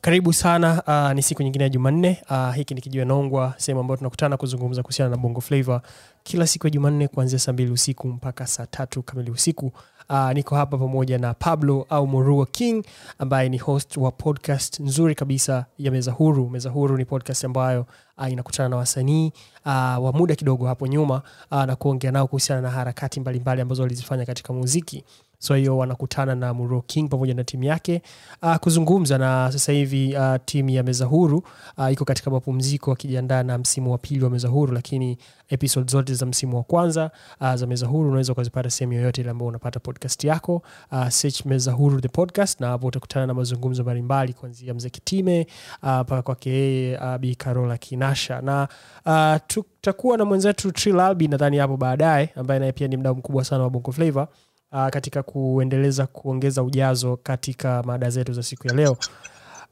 [0.00, 0.82] Karibu sana.
[0.86, 2.22] Uh, ni siku nyingine ya Jumanne.
[2.30, 5.82] Uh, hiki ni Kijiwe Nongwa, sehemu ambayo tunakutana kuzungumza kuhusiana na Bongo Flava
[6.22, 9.72] kila siku ya Jumanne kuanzia saa mbili usiku mpaka saa tatu kamili usiku.
[10.10, 12.84] Uh, niko hapa pamoja na Pablo au Murua King
[13.18, 16.50] ambaye ni host wa podcast nzuri kabisa ya Meza Huru.
[16.50, 17.86] Meza Huru ni podcast ambayo
[18.18, 19.32] uh, inakutana na wasanii
[19.66, 19.72] uh,
[20.04, 23.82] wa muda kidogo hapo nyuma uh, na kuongea nao kuhusiana na harakati mbalimbali mbali ambazo
[23.82, 25.04] walizifanya katika muziki
[25.38, 28.02] so hiyo wanakutana na Muro King pamoja na timu yake
[28.42, 31.42] uh, kuzungumza na sasa hivi uh, timu ya Meza Huru
[31.78, 36.14] uh, iko katika mapumziko akijiandaa na msimu wa pili wa Meza Huru, lakini episode zote
[36.14, 39.80] za msimu wa kwanza uh, za Meza Huru unaweza ukazipata sehemu yoyote ile ambao unapata
[39.80, 40.62] podcast yako.
[40.92, 45.46] Uh, search Meza Huru the podcast, na hapo utakutana na mazungumzo mbalimbali kuanzia mzee Kitime
[45.82, 48.40] mpaka uh, kwake yeye uh, Bi Carola Kinasha.
[48.40, 48.68] Na
[49.06, 53.44] uh, tutakuwa na mwenzetu Trill Albi nadhani hapo baadaye, ambaye naye pia ni mdao mkubwa
[53.44, 54.28] sana wa Bongo Flava
[54.72, 58.96] uh, katika kuendeleza kuongeza ujazo katika mada zetu za siku ya leo.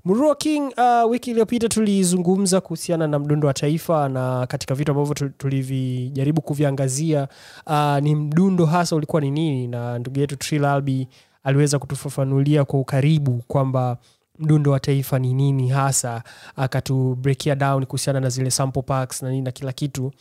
[0.04, 5.14] Mruo King, uh, wiki iliyopita tulizungumza kuhusiana na mdundo wa taifa na katika vitu ambavyo
[5.28, 7.28] tulivijaribu kuviangazia
[7.66, 11.08] uh, ni mdundo hasa ulikuwa ni nini, na ndugu yetu Albi
[11.44, 13.98] aliweza kutufafanulia kwa ukaribu kwamba
[14.38, 16.22] mdundo wa taifa ni nini hasa,
[16.56, 20.12] akatubreakia down kuhusiana na zile sample packs na nini na kila kitu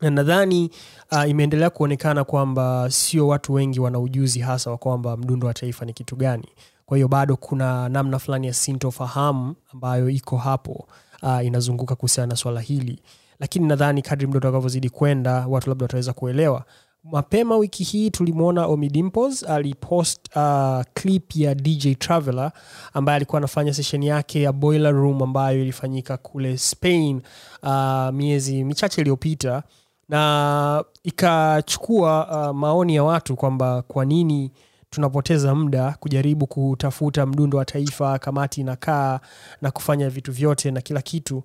[0.00, 0.70] na nadhani
[1.12, 5.84] uh, imeendelea kuonekana kwamba sio watu wengi wana ujuzi hasa wa kwamba mdundo wa taifa
[5.84, 6.48] ni kitu gani.
[6.86, 10.88] Kwa hiyo bado kuna namna fulani ya sintofahamu ambayo iko hapo
[11.22, 13.02] uh, inazunguka kuhusiana na swala hili,
[13.40, 16.64] lakini nadhani kadri mdo utakavyozidi kwenda watu labda wataweza kuelewa.
[17.04, 22.52] Mapema wiki hii tulimwona omidimpos alipost uh, clip ya DJ Traveler
[22.94, 27.22] ambaye alikuwa anafanya sesheni yake ya Boiler Room ambayo ilifanyika kule Spain
[27.62, 29.62] uh, miezi michache iliyopita
[30.08, 34.52] na ikachukua uh, maoni ya watu kwamba kwa nini
[34.90, 39.20] tunapoteza muda kujaribu kutafuta mdundo wa taifa, kamati inakaa
[39.62, 41.42] na kufanya vitu vyote na kila kitu,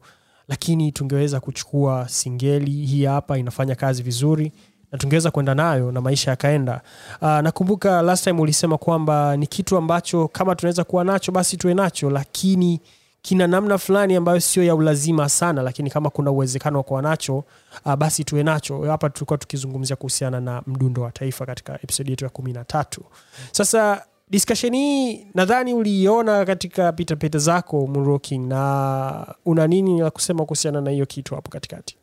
[0.47, 4.51] lakini tungeweza kuchukua singeli hii hapa, inafanya kazi vizuri
[4.91, 6.81] na tungeweza kwenda nayo na maisha yakaenda.
[7.21, 11.73] Uh, nakumbuka last time ulisema kwamba ni kitu ambacho kama tunaweza kuwa nacho basi tuwe
[11.73, 12.81] nacho, lakini
[13.23, 17.43] kina namna fulani ambayo sio ya ulazima sana, lakini kama kuna uwezekano wa kuwa nacho
[17.85, 18.81] uh, basi tuwe nacho.
[18.81, 23.05] Hapa tulikuwa tukizungumzia kuhusiana na mdundo wa taifa katika episodi yetu ya kumi na tatu.
[23.51, 30.81] Sasa discussion hii nadhani uliiona katika pitapita zako Muroking, na una nini la kusema kuhusiana
[30.81, 31.97] na hiyo kitu hapo katikati?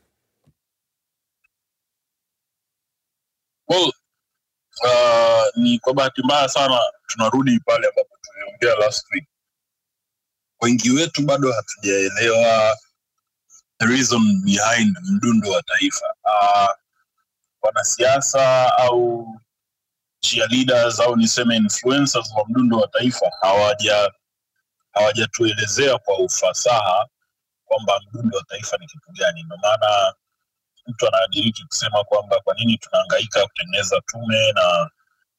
[3.68, 3.92] Well,
[4.84, 9.24] uh, ni kwa bahati mbaya sana tunarudi pale ambapo tuliongea last week
[10.60, 12.76] wengi wetu bado hatujaelewa
[13.78, 16.06] reason behind mdundo wa taifa.
[16.24, 16.68] Uh,
[17.62, 19.26] wanasiasa au
[20.20, 24.10] cheerleaders au niseme influencers wa mdundo wa taifa hawaja
[24.92, 27.06] hawajatuelezea kwa ufasaha
[27.64, 29.42] kwamba mdundo wa taifa ni kitu gani.
[29.42, 30.14] Ndio maana
[30.86, 34.90] mtu anadiriki kusema kwamba kwa nini tunahangaika kutengeneza tume na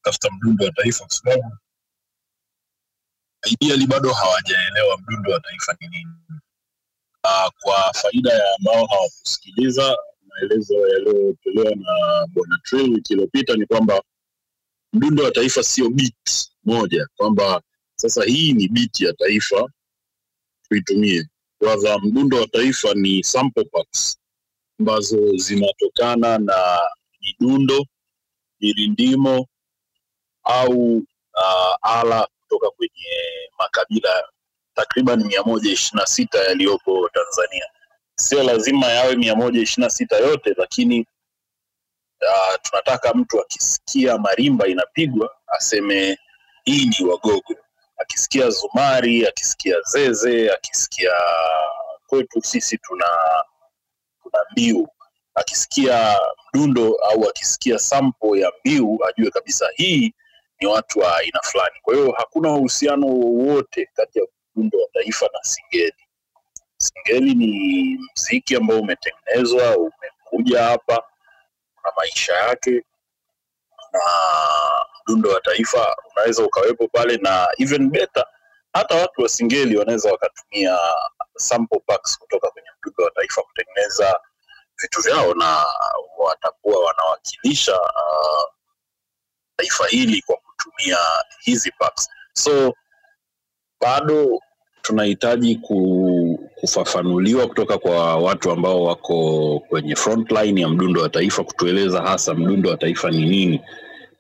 [0.01, 1.57] tafuta mdundo wa taifa, kwa sababu
[3.49, 6.11] ideally bado hawajaelewa mdundo wa taifa ni nini.
[7.23, 9.97] Uh, kwa faida ya ambao hawakusikiliza
[10.29, 12.57] maelezo yaliyotolewa na bwana
[12.93, 14.01] wiki iliyopita ni kwamba
[14.93, 17.61] mdundo wa taifa sio beat moja, kwamba
[17.95, 19.69] sasa hii ni beat ya taifa
[20.69, 21.27] tuitumie.
[21.59, 24.17] Kwanza, mdundo wa taifa ni sample packs
[24.79, 26.79] ambazo zinatokana na
[27.21, 27.85] midundo,
[28.59, 29.47] mirindimo
[30.43, 34.23] au uh, ala kutoka kwenye makabila
[34.75, 37.65] takriban mia moja ishirini na sita yaliyopo Tanzania.
[38.15, 40.99] Sio lazima yawe mia moja ishirini na sita yote, lakini
[42.21, 46.17] uh, tunataka mtu akisikia marimba inapigwa aseme
[46.63, 47.55] hii ni Wagogo,
[47.97, 51.11] akisikia zumari, akisikia zeze, akisikia
[52.07, 53.05] kwetu sisi tuna
[54.23, 54.87] tuna mbiu,
[55.35, 56.19] akisikia
[56.53, 60.13] mdundo au akisikia sampo ya mbiu ajue kabisa hii
[60.61, 61.75] ni watu wa aina fulani.
[61.81, 66.07] Kwa hiyo hakuna uhusiano wowote kati ya mdundo wa taifa na singeli.
[66.77, 71.03] Singeli ni mziki ambao umetengenezwa, umekuja hapa,
[71.83, 72.83] una maisha yake,
[73.91, 73.99] na
[75.03, 78.25] mdundo wa taifa unaweza ukawepo pale, na even better,
[78.73, 80.77] hata watu wa singeli wanaweza wakatumia
[81.37, 84.19] sample packs kutoka kwenye mdundo wa taifa kutengeneza
[84.81, 85.65] vitu vyao, na
[86.17, 88.60] watakuwa wanawakilisha uh,
[89.61, 90.97] taifa hili kwa kutumia
[91.39, 92.09] hizi packs.
[92.33, 92.73] So
[93.81, 94.39] bado
[94.81, 95.55] tunahitaji
[96.55, 102.69] kufafanuliwa kutoka kwa watu ambao wako kwenye frontline ya mdundo wa taifa kutueleza hasa mdundo
[102.69, 103.61] wa taifa ni nini,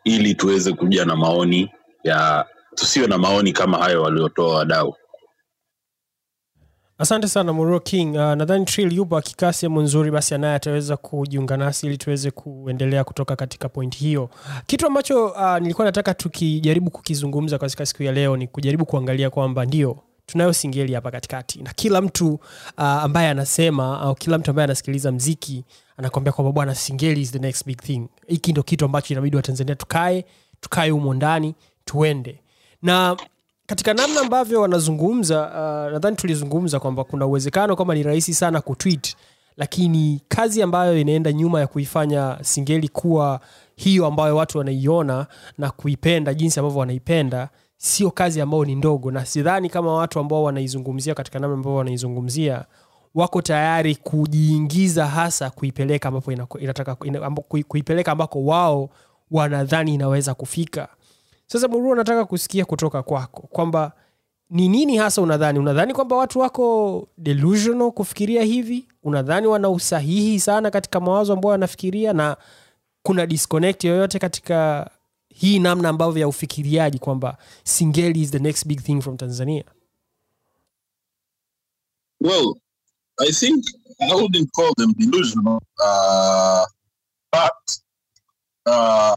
[0.03, 1.71] ili tuweze kuja na maoni
[2.03, 2.45] ya
[2.75, 4.95] tusiwe na maoni kama hayo waliotoa wadau.
[7.01, 8.09] Asante sana Muro king.
[8.15, 13.03] Uh, nadhani trill yupo akikaa sehemu nzuri basi anaye ataweza kujiunga nasi ili tuweze kuendelea
[13.03, 14.29] kutoka katika point hiyo.
[14.67, 19.65] Kitu ambacho uh, nilikuwa nataka tukijaribu kukizungumza katika siku ya leo ni kujaribu kuangalia kwamba
[19.65, 21.61] ndio tunayo singeli hapa katikati.
[21.63, 22.39] Na kila mtu uh,
[22.83, 25.65] ambaye anasema au kila mtu ambaye anasikiliza mziki
[25.97, 28.07] anakwambia kwamba bwana singeli is the next big thing.
[28.27, 30.25] Hiki ndo kitu ambacho inabidi watanzania tukae
[30.59, 31.55] tukae humo ndani
[31.85, 32.39] tuende.
[32.81, 33.17] Na
[33.71, 39.15] katika namna ambavyo wanazungumza uh, nadhani tulizungumza kwamba kuna uwezekano kwamba ni rahisi sana kutweet
[39.57, 43.39] lakini kazi ambayo inaenda nyuma ya kuifanya singeli kuwa
[43.75, 45.27] hiyo ambayo watu wanaiona
[45.57, 49.11] na kuipenda jinsi ambavyo wanaipenda sio kazi ambayo ni ndogo.
[49.11, 52.65] Na sidhani kama watu ambao wanaizungumzia katika namna ambavyo wanaizungumzia
[53.15, 58.89] wako tayari kujiingiza hasa kuipeleka ambapo inataka ina, ambako, kuipeleka ambako wao
[59.31, 60.87] wanadhani inaweza kufika
[61.51, 63.91] sasa murua nataka kusikia kutoka kwako kwamba
[64.49, 65.59] ni nini hasa unadhani?
[65.59, 68.85] Unadhani kwamba watu wako delusional kufikiria hivi?
[69.03, 72.37] Unadhani wana usahihi sana katika mawazo ambayo wanafikiria na
[73.03, 74.89] kuna disconnect yoyote katika
[75.29, 79.63] hii namna ambavyo ya ufikiriaji kwamba singeli is the next big thing from tanzania?
[82.21, 82.53] Well,
[83.19, 83.65] I think
[83.99, 86.65] I wouldn't call them delusional, uh,
[87.31, 87.77] but
[88.65, 89.13] uh,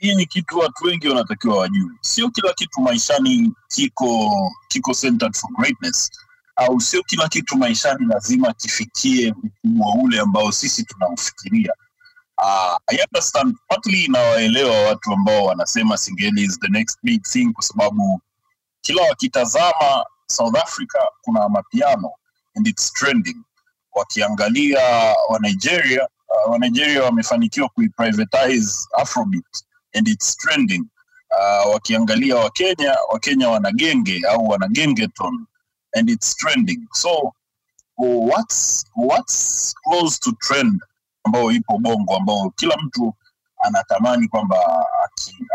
[0.00, 1.90] hii ni kitu watu wengi wanatakiwa wajue.
[2.00, 4.30] Sio kila kitu maishani kiko
[4.68, 6.10] kiko centered for greatness,
[6.56, 11.72] au sio kila kitu maishani lazima kifikie ukubwa ule ambao sisi tunaufikiria.
[12.38, 17.62] Uh, I understand partly inawaelewa watu ambao wanasema Singeli is the next big thing kwa
[17.64, 18.20] sababu
[18.80, 22.10] kila wakitazama South Africa kuna mapiano
[22.56, 23.36] and it's trending.
[23.92, 24.80] Wakiangalia
[25.28, 26.08] wa Nigeria,
[26.46, 29.64] uh, wa wamefanikiwa kuiprivatize Afrobeat
[29.94, 30.84] and it's trending.
[31.40, 35.46] Uh, wakiangalia Wakenya, Wakenya wa wana genge au wana gengeton
[35.94, 36.86] and it's trending.
[36.92, 37.32] So
[37.96, 40.80] what's what's close to trend
[41.24, 43.14] ambao ipo Bongo ambao kila mtu
[43.60, 44.56] anatamani kwamba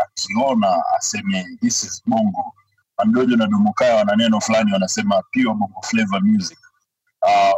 [0.04, 2.54] akiona aseme this is Bongo
[2.98, 6.58] Mandojo na Dumukaya wana neno fulani wanasema pure bongo flavor music.
[7.22, 7.52] Uh,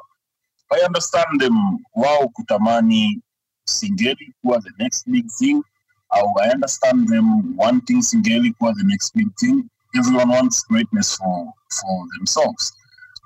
[0.71, 3.21] I understand them wao kutamani
[3.65, 5.63] singeli kuwa the next big thing
[6.11, 9.65] au I understand them wanting singeli kuwa the next big thing.
[9.99, 12.75] Everyone wants greatness for, for themselves,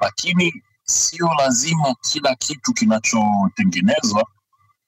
[0.00, 4.26] lakini sio lazima kila kitu kinachotengenezwa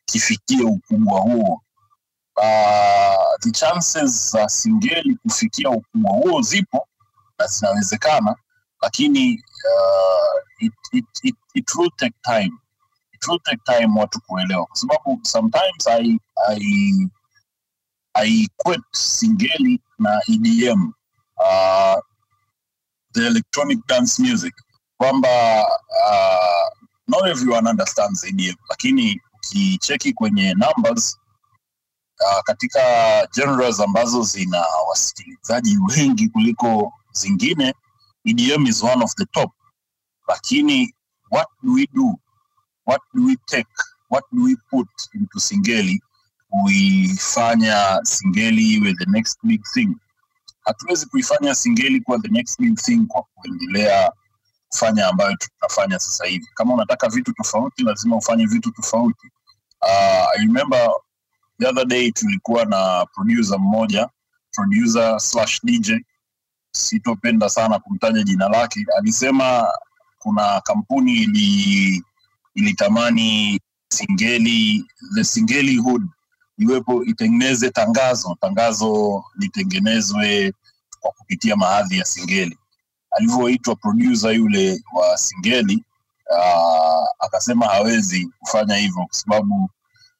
[0.04, 1.60] kifikie ukubwa huo.
[2.36, 6.88] Uh, the chances za singeli kufikia ukubwa huo zipo
[7.38, 8.36] na zinawezekana
[8.82, 12.52] lakini uh, it, it, it, it will take time
[13.12, 16.18] it will take time watu kuelewa kwa sababu sometimes I,
[16.48, 16.60] I,
[18.14, 18.48] I
[18.92, 20.92] singeli na edm
[21.36, 22.00] uh,
[23.12, 24.54] the electronic dance music.
[25.00, 25.62] Kwamba
[26.06, 26.68] uh,
[27.08, 31.18] not everyone understands edm lakini ukicheki kwenye numbers
[32.20, 32.80] uh, katika
[33.34, 37.74] genres ambazo zina wasikilizaji wengi kuliko zingine
[38.24, 39.50] EDM is one of the top.
[40.28, 40.94] Lakini
[41.30, 42.18] what do we do?
[42.86, 43.68] What do we take?
[44.10, 46.00] What do we put into singeli
[46.62, 49.96] kuifanya singeli iwe the next big thing.
[50.60, 54.12] Hatuwezi kuifanya singeli kuwa the next big thing kwa kuendelea
[54.68, 56.46] kufanya ambayo tunafanya sasa hivi.
[56.54, 59.30] Kama unataka vitu tofauti lazima ufanye vitu tofauti.
[59.82, 60.88] Uh, i remember
[61.60, 64.08] the other day tulikuwa na producer mmoja
[64.52, 65.90] producer slash dj
[66.70, 68.86] sitopenda sana kumtaja jina lake.
[68.98, 69.68] Alisema
[70.18, 72.02] kuna kampuni ili
[72.54, 76.02] ilitamani singeli the singeli hood
[76.58, 80.52] iwepo itengeneze tangazo tangazo litengenezwe
[81.00, 82.58] kwa kupitia maadhi ya singeli.
[83.10, 85.84] Alivyoitwa producer yule wa singeli
[86.30, 89.70] uh, akasema hawezi kufanya hivyo kwa sababu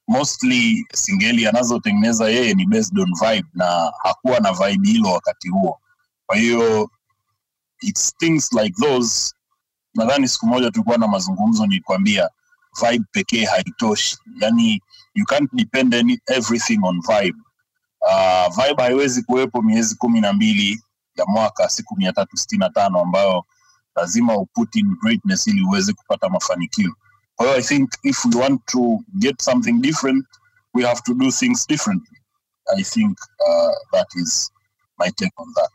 [0.09, 5.81] mostly singeli anazotengeneza yeye ni based on vibe na hakuwa na vibe hilo wakati huo.
[6.27, 6.91] Kwa hiyo
[7.81, 9.35] it's things like those.
[9.95, 12.31] Nadhani siku moja tulikuwa na mazungumzo nilikwambia
[12.83, 14.19] vibe pekee haitoshi.
[14.41, 14.83] Yani
[15.15, 17.37] you can't depend any, everything on vibe.
[18.11, 20.83] Uh, vibe haiwezi kuwepo miezi kumi na mbili
[21.17, 23.45] ya mwaka siku mia tatu sitini na tano ambayo
[23.97, 26.95] lazima uput in greatness ili uweze kupata mafanikio.
[27.37, 30.27] Kwa i think if we want to get something different
[30.75, 32.19] we have to do things differently.
[32.79, 33.19] I think
[33.49, 34.53] uh, that is
[34.99, 35.73] my take on that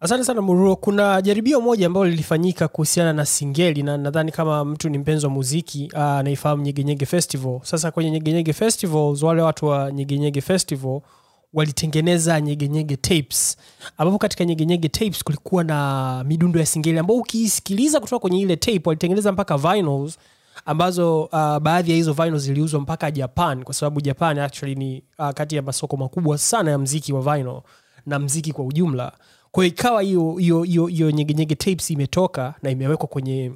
[0.00, 0.76] asante sana muruo.
[0.76, 5.32] Kuna jaribio moja ambalo lilifanyika kuhusiana na singeli na nadhani kama mtu ni mpenzi wa
[5.32, 7.60] muziki ah, anaifahamu nyegenyege festival.
[7.62, 11.00] Sasa kwenye nyegenyege festivals wale watu wa nyegenyege festival
[11.52, 13.56] walitengeneza nyegenyege tapes.
[13.98, 18.82] Ambapo katika nyegenyege tapes kulikuwa na midundo ya singeli ambao ukiisikiliza kutoka kwenye ile tape
[18.84, 20.18] walitengeneza mpaka vinyls
[20.66, 25.30] ambazo uh, baadhi ya hizo vinyls ziliuzwa mpaka japan kwa sababu japan actually ni uh,
[25.30, 27.60] kati ya masoko makubwa sana ya mziki wa vinyl
[28.06, 29.12] na mziki kwa ujumla
[29.52, 33.52] kwa ikawa hiyo nyegenyege tapes imetoka na imewekwa kwenye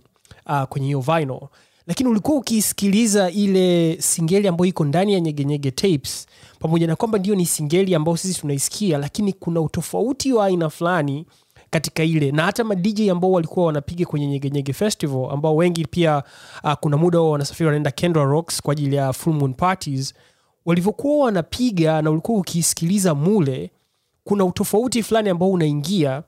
[0.46, 1.40] uh, kwenye hiyo vinyl.
[1.86, 6.26] Lakini ulikuwa ukiisikiliza ile singeli ambayo iko ndani ya nyegenyege tapes
[6.58, 11.26] pamoja na kwamba ndio ni singeli ambayo sisi tunaisikia lakini kuna utofauti wa aina fulani
[11.70, 12.32] katika ile.
[12.32, 16.22] Na hata madj ambao walikuwa wanapiga kwenye nyegenyege festival ambao wengi pia
[16.64, 20.14] uh, kuna muda wao wanasafiri wanaenda kendra rocks kwa ajili ya full moon parties
[20.64, 23.70] walivyokuwa wanapiga na ulikuwa ukiisikiliza mule
[24.24, 26.22] kuna utofauti fulani ambao unaingia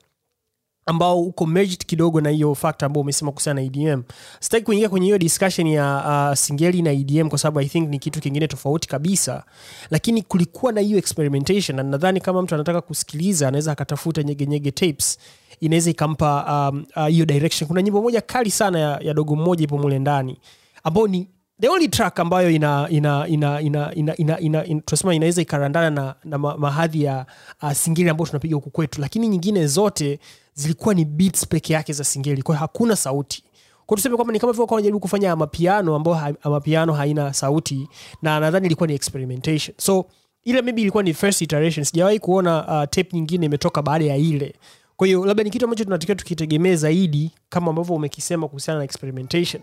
[0.89, 4.03] ambao uko merged kidogo na hiyo factor ambao umesema kuhusiana na edm
[4.41, 7.99] sitaki kuingia kwenye hiyo discussion ya uh, singeli na edm kwa sababu i think ni
[7.99, 9.45] kitu kingine tofauti kabisa.
[9.91, 15.19] Lakini kulikuwa na hiyo experimentation na nadhani kama mtu anataka kusikiliza anaweza akatafuta nyegenyege tapes.
[15.61, 17.69] Inaweza ikampa um, uh, hiyo direction.
[17.69, 20.39] Kuna nyimbo moja kali sana ya, ya dogo mmoja ipo mule ndani
[20.85, 21.29] ambao ni
[21.61, 26.15] the only track ambayo ina ina ina ina ina, ina, ina, tunasema inaweza ikarandana na,
[26.25, 27.27] na ma- mahadhi ya
[27.63, 30.19] uh, singeli ambayo tunapiga huku kwetu lakini nyingine zote
[30.55, 32.43] zilikuwa ni beats peke yake za singeli.
[32.43, 33.45] Kwa hakuna sauti.
[33.87, 37.89] Kwa tuseme kwamba ni kama vile wanajaribu kufanya mapiano ambayo ha, mapiano haina sauti
[38.23, 39.75] na nadhani ilikuwa ni experimentation.
[39.79, 40.05] So
[40.45, 41.85] ile maybe ilikuwa ni first iteration.
[41.85, 44.55] Sijawahi kuona uh, tape nyingine imetoka baada ya ile.
[44.97, 49.63] Kwa hiyo labda ni kitu ambacho tunatakiwa tukitegemee zaidi kama ambavyo umekisema kuhusiana na experimentation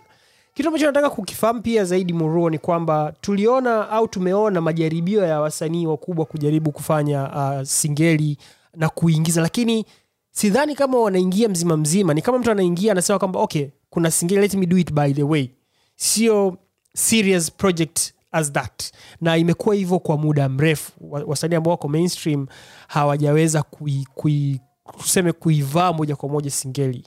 [0.53, 5.85] kitu ambacho nataka kukifahamu pia zaidi muruo ni kwamba tuliona au tumeona majaribio ya wasanii
[5.85, 8.37] wakubwa kujaribu kufanya uh, singeli
[8.75, 9.85] na kuingiza lakini
[10.31, 12.13] sidhani kama wanaingia mzima mzima.
[12.13, 15.23] Ni kama mtu anaingia anasema kwamba okay kuna singeli let me do it by the
[15.23, 15.49] way.
[15.95, 16.57] Sio
[16.95, 18.91] serious project as that.
[19.21, 20.91] Na imekuwa hivyo kwa muda mrefu.
[21.01, 22.47] Wasanii ambao wako mainstream
[22.87, 24.59] hawajaweza kui, kui,
[24.97, 27.03] tuseme kuivaa moja kwa moja singeli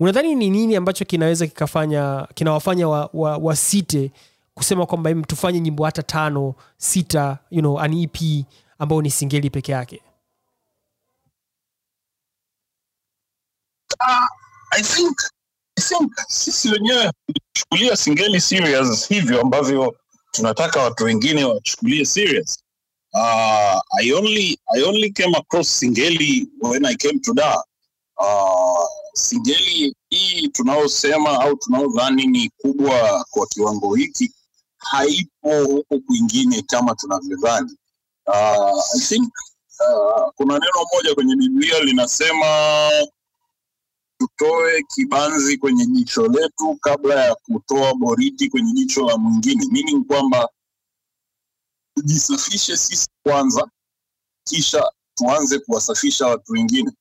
[0.00, 4.10] unadhani ni nini ambacho kinaweza kikafanya kinawafanya wasite wa, wa
[4.54, 8.16] kusema kwamba tufanye nyimbo hata tano sita you know, an ep
[9.02, 10.02] ni singeli peke yake
[14.70, 15.16] I think,
[15.78, 19.96] I think sisi wenyewe tulichukulia singeli serious hivyo ambavyo
[20.30, 22.58] tunataka watu wengine wachukulie serious.
[23.14, 27.64] Uh, I only I only came across singeli when I came to Dar.
[28.18, 34.34] Uh, singeli hii tunaosema au tunaodhani ni kubwa kwa kiwango hiki
[34.78, 37.76] haipo huku kwingine kama tunavyodhani.
[38.26, 39.32] Uh, I think
[39.80, 42.46] uh, kuna neno moja kwenye Biblia linasema
[44.18, 50.48] tutoe kibanzi kwenye jicho letu kabla ya kutoa boriti kwenye jicho la mwingine meaning kwamba
[51.94, 53.70] tujisafishe sisi kwanza
[54.44, 56.92] kisha tuanze kuwasafisha watu wengine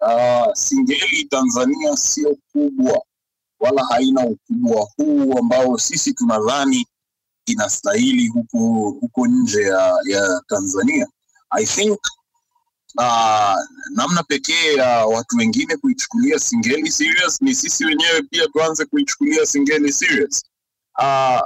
[0.00, 3.02] uh, singeli tanzania sio kubwa
[3.60, 6.86] wala haina ukubwa huu ambao sisi tunadhani
[7.46, 8.58] inastahili huko
[9.00, 11.06] huko nje ya, ya tanzania.
[11.50, 11.98] I think
[12.98, 13.54] uh,
[13.94, 19.92] namna pekee ya watu wengine kuichukulia singeli serious ni sisi wenyewe pia tuanze kuichukulia singeli
[19.92, 20.44] serious.
[20.98, 21.40] Uh,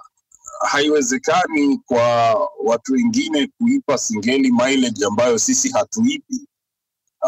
[0.69, 6.48] haiwezekani kwa watu wengine kuipa singeli mileage ambayo sisi hatuipi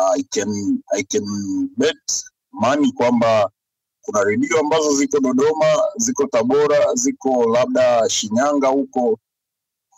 [0.01, 1.25] uh, I can, I can
[1.77, 1.97] bet
[2.53, 3.51] money kwamba
[4.03, 9.19] kuna redio ambazo ziko dodoma ziko tabora ziko labda shinyanga huko.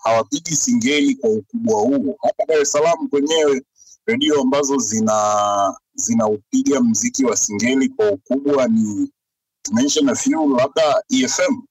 [0.03, 2.17] Hawapigi singeli kwa ukubwa huo.
[2.23, 3.63] Hapa dar es salaam kwenyewe
[4.07, 9.13] redio ambazo zina zinaupiga mziki wa singeli kwa ukubwa ni
[9.63, 11.63] to mention a few labda efm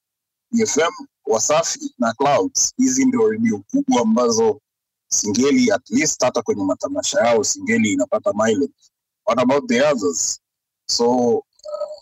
[0.62, 0.92] efm
[1.26, 2.72] wasafi na clouds.
[2.76, 4.60] Hizi ndio redio kubwa ambazo
[5.12, 8.72] singeli at least hata kwenye matamasha yao singeli inapata mileage.
[9.26, 10.40] What about the others?
[10.86, 11.06] So
[11.38, 11.42] uh,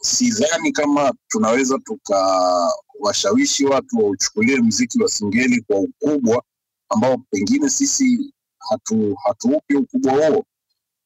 [0.02, 6.42] sidhani kama tunaweza tukawashawishi watu wauchukulie mziki wa singeli kwa ukubwa
[6.88, 8.34] ambao pengine sisi
[8.70, 10.44] hatu hatuupi ukubwa huo.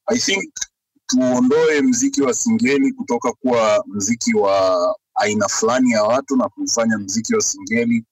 [0.06, 0.52] I think
[1.06, 7.34] tuondoe mziki wa singeli kutoka kuwa mziki wa aina fulani ya watu na kufanya mziki
[7.34, 8.04] wa singeli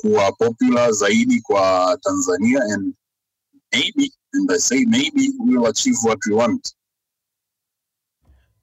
[0.00, 2.94] kuwa popular zaidi kwa tanzania and
[3.74, 6.74] maybe and i say maybe we'll achieve what we want.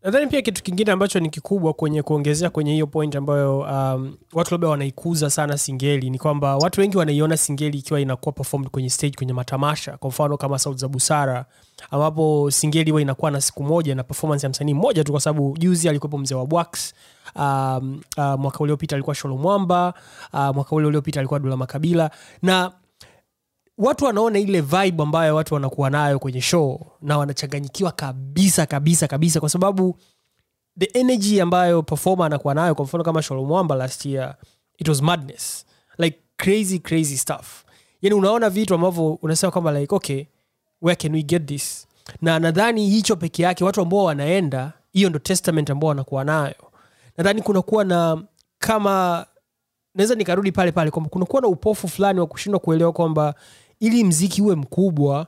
[0.03, 4.53] Nadhani pia kitu kingine ambacho ni kikubwa kwenye kuongezea kwenye hiyo point ambayo um, watu
[4.53, 9.13] labda wanaikuza sana singeli ni kwamba watu wengi wanaiona singeli ikiwa inakuwa performed kwenye stage
[9.17, 9.97] kwenye matamasha.
[9.97, 11.45] Kwa mfano kama sauti za busara
[11.91, 15.57] ambapo singeli huwa inakuwa na siku moja na performance ya msanii mmoja tu kwa sababu
[15.57, 16.93] juzi alikuwepo mzee wa bwax
[17.35, 19.93] um, uh, mwaka uliopita alikuwa sholo mwamba
[20.33, 22.11] uh, mwaka ule uliopita alikuwa dula makabila.
[22.41, 22.71] Na
[23.81, 29.39] watu wanaona ile vibe ambayo watu wanakuwa nayo kwenye show na wanachanganyikiwa kabisa kabisa kabisa
[29.39, 29.97] kwa sababu
[30.79, 34.35] the energy ambayo performer anakuwa nayo kwa mfano kama sholomwamba last year
[34.77, 35.65] it was madness.
[35.97, 37.63] Like crazy crazy stuff.
[38.01, 40.25] Yani unaona vitu ambavyo unasema kwamba like okay
[40.81, 41.87] where can we get this?
[42.21, 46.55] Na nadhani hicho peke yake watu ambao wanaenda hiyo ndo testament ambao wanakuwa nayo.
[47.17, 48.23] Nadhani kunakuwa na
[48.59, 49.25] kama
[49.95, 53.35] naweza nikarudi pale pale kwamba kunakuwa na upofu fulani wa kushindwa kuelewa kwamba
[53.81, 55.27] ili mziki uwe mkubwa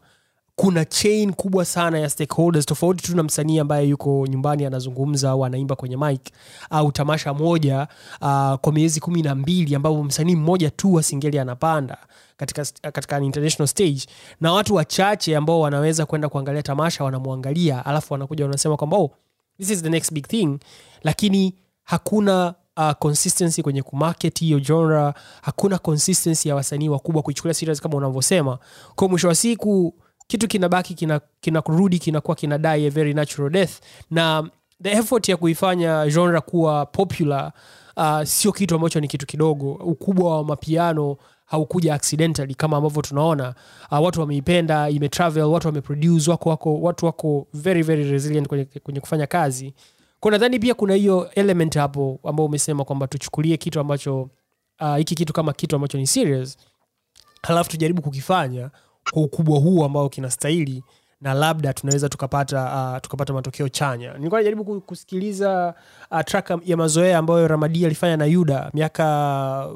[0.55, 5.45] kuna chain kubwa sana ya stakeholders tofauti tu na msanii ambaye yuko nyumbani anazungumza au
[5.45, 6.21] anaimba kwenye mic
[6.69, 7.87] au tamasha moja
[8.21, 11.97] uh, kwa miezi kumi na mbili ambapo msanii mmoja tu wa singeli anapanda
[12.37, 14.01] katika, katika international stage.
[14.41, 19.11] Na watu wachache ambao wanaweza kwenda kuangalia tamasha wanamwangalia alafu wanakuja wanasema kwamba oh,
[19.57, 20.59] this is the next big thing.
[21.03, 25.13] Lakini hakuna uh, consistency kwenye kumarket hiyo genre.
[25.41, 28.59] Hakuna consistency ya wasanii wakubwa kuichukulia serious kama unavyosema.
[28.95, 29.93] Kwao mwisho wa siku
[30.27, 30.93] kitu kinabaki
[31.41, 33.71] kinarudi kina kinakuwa kina die a very natural death.
[34.11, 34.49] Na
[34.83, 37.51] the effort ya kuifanya genre kuwa popular
[37.97, 39.71] uh, sio kitu ambacho ni kitu kidogo.
[39.73, 43.55] Ukubwa wa mapiano haukuja accidentally kama ambavyo tunaona.
[43.91, 48.99] Uh, watu wameipenda imetravel watu wameproduce wako, wako watu wako very very resilient kwenye, kwenye
[48.99, 49.73] kufanya kazi
[50.23, 54.29] kwa nadhani pia kuna hiyo element hapo ambao umesema kwamba tuchukulie kitu ambacho
[54.81, 56.57] uh, hiki kitu kama kitu ambacho ni serious
[57.41, 58.69] halafu tujaribu kukifanya
[59.11, 60.83] kwa ukubwa huu ambao kinastahili
[61.21, 64.13] na labda tunaweza tukapata uh, tukapata matokeo chanya.
[64.13, 65.73] Nilikuwa najaribu ku- kusikiliza
[66.11, 69.69] uh, track ya mazoea ambayo ramadi alifanya na yuda miaka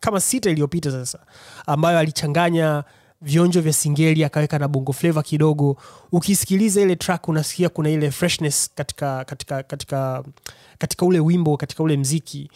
[0.00, 1.18] kama sita iliyopita sasa
[1.66, 2.84] ambayo alichanganya
[3.22, 5.76] vionjo vya singeli akaweka na bongo flava kidogo.
[6.12, 10.24] Ukisikiliza ile track unasikia kuna ile freshness katika katika katika
[10.78, 12.50] katika ule wimbo katika ule mziki.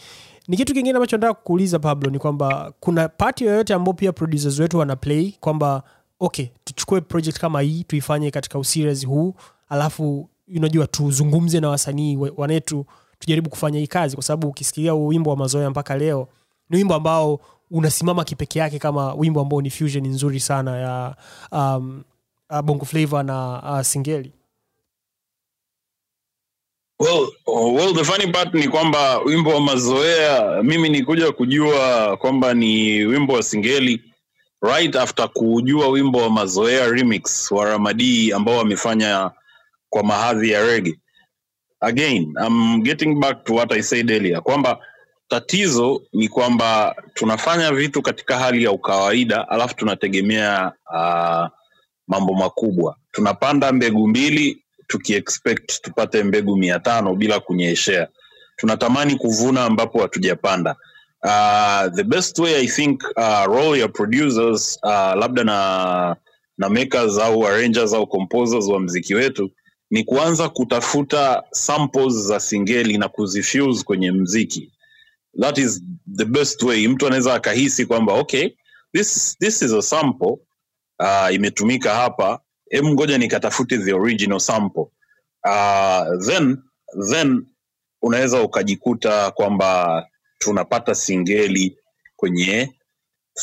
[0.49, 4.59] Ni kitu kingine ambacho nataka kukuuliza pablo ni kwamba kuna pati yoyote ambao pia producers
[4.59, 5.83] wetu wana play kwamba
[6.21, 9.35] okay tuchukue project kama hii tuifanye katika useries huu
[9.69, 12.87] alafu unajua tuzungumze na wasanii wanetu
[13.19, 14.17] tujaribu kufanya hii kazi.
[14.17, 16.29] Kwa sababu ukisikilia wimbo wa mazoea mpaka leo
[16.71, 21.17] ni wimbo ambao unasimama kipeke yake kama wimbo ambao ni fusion nzuri sana ya
[21.53, 22.05] um,
[22.51, 24.33] uh, bongo flavo na uh, singeli
[27.01, 33.05] Well, well, the funny part ni kwamba wimbo wa mazoea mimi nikuja kujua kwamba ni
[33.05, 34.05] wimbo wa singeli
[34.63, 39.31] right after kujua wimbo wa mazoea remix wa Ramadi ambao wamefanya
[39.91, 40.99] kwa mahadhi ya rege.
[41.81, 44.79] Again, I'm getting back to what I said earlier kwamba
[45.29, 51.47] tatizo ni kwamba tunafanya vitu katika hali ya ukawaida alafu tunategemea uh,
[52.09, 52.97] mambo makubwa.
[53.13, 58.09] Tunapanda mbegu mbili tukiexpect tupate mbegu mia tano bila kunyeshea.
[58.57, 60.77] Tunatamani kuvuna ambapo hatujapanda.
[61.23, 66.17] Uh, the best way I think uh, role ya producers uh, labda na
[66.59, 69.51] na makers au arrangers au composers wa mziki wetu
[69.91, 74.73] ni kuanza kutafuta samples za singeli na kuzifuse kwenye mziki
[75.41, 75.83] that is
[76.17, 76.89] the best way.
[76.89, 78.51] Mtu anaweza akahisi kwamba okay
[78.95, 80.37] this, this is a sample
[81.01, 82.41] uh, imetumika hapa.
[82.71, 84.87] Hem ngoja nikatafute the original sample.
[85.45, 86.59] Uh, then
[87.11, 87.47] then
[88.03, 90.07] unaweza ukajikuta kwamba
[90.39, 91.79] tunapata singeli
[92.17, 92.73] kwenye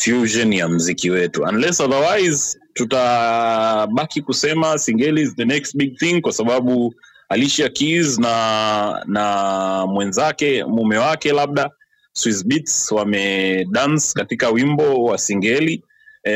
[0.03, 1.43] fusion ya mziki wetu.
[1.43, 6.93] Unless otherwise tutabaki kusema singeli is the next big thing kwa sababu
[7.29, 11.69] Alicia Keys na na mwenzake mume wake labda
[12.13, 15.83] Swizz Beatz wamedance katika wimbo wa singeli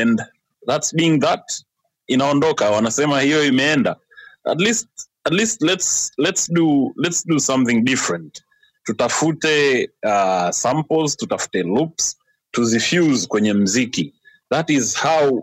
[0.02, 0.22] and
[0.66, 1.64] that's being that
[2.06, 2.70] inaondoka.
[2.70, 3.96] Wanasema hiyo imeenda.
[4.44, 4.88] At least
[5.24, 8.42] at least let's let's do let's do something different.
[8.84, 12.16] Tutafute uh, samples tutafute loops
[12.50, 14.14] tuzifuse kwenye mziki.
[14.50, 15.38] That is how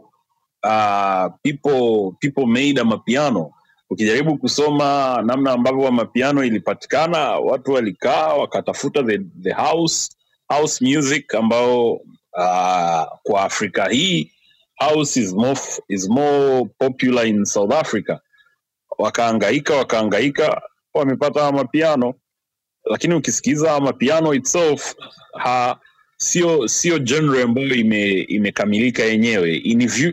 [0.63, 3.51] uh, people people made amapiano
[3.89, 10.09] ukijaribu kusoma namna ambavyo amapiano ilipatikana watu walikaa wakatafuta the, the house
[10.53, 14.31] house music ambao uh, kwa afrika hii
[14.75, 18.17] house is more, is more popular in south africa.
[18.97, 20.61] Wakaangaika wakaangaika
[20.93, 22.13] wamepata mapiano.
[22.85, 24.95] Lakini ukisikiza mapiano itself
[25.37, 25.79] ha,
[26.17, 29.59] sio sio genre ambayo ime, imekamilika yenyewe.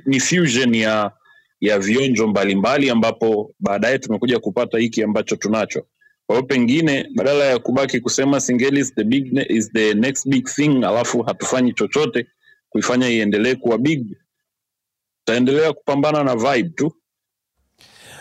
[0.07, 1.12] Ni, fusion ya
[1.61, 5.87] ya vionjo mbalimbali ambapo baadaye tumekuja kupata hiki ambacho tunacho
[6.31, 10.47] kwa hiyo pengine badala ya kubaki kusema singeli is the, big, is the next big
[10.47, 12.27] thing alafu hatufanyi chochote
[12.69, 14.16] kuifanya iendelee kuwa big
[15.19, 16.93] tutaendelea kupambana na vibe tu.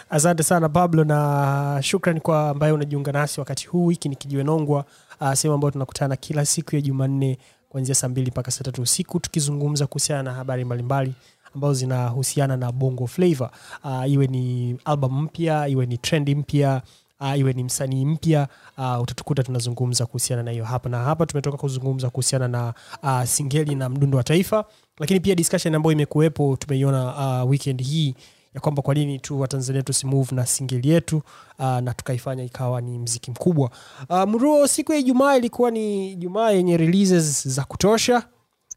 [0.10, 3.90] Asante sana pablo na shukran kwa ambaye unajiunga nasi wakati huu.
[3.90, 4.86] Hiki ni kijiwe nongwa
[5.22, 7.38] uh, sehemu ambayo tunakutana kila siku ya jumanne
[7.70, 11.14] kuanzia saa mbili mpaka saa tatu usiku tukizungumza kuhusiana na habari mbalimbali
[11.56, 13.50] ambazo zinahusiana na bongo flavor
[13.84, 16.82] uh, iwe ni album mpya iwe ni trendi mpya
[17.20, 21.26] uh, iwe ni msanii mpya uh, utatukuta tunazungumza kuhusiana na hiyo hapa na hapa.
[21.26, 24.66] Tumetoka kuzungumza kuhusiana na uh, singeli na mdundo wa taifa.
[25.00, 28.16] Lakini pia discussion ambayo imekuwepo tumeiona uh, weekend hii
[28.56, 31.18] ya kwamba kwa nini tu watanzania tusimove na singeli yetu
[31.60, 33.72] uh, na tukaifanya ikawa ni mziki mkubwa.
[34.10, 38.24] Uh, mruo siku ya ijumaa ilikuwa ni jumaa yenye releases za kutosha.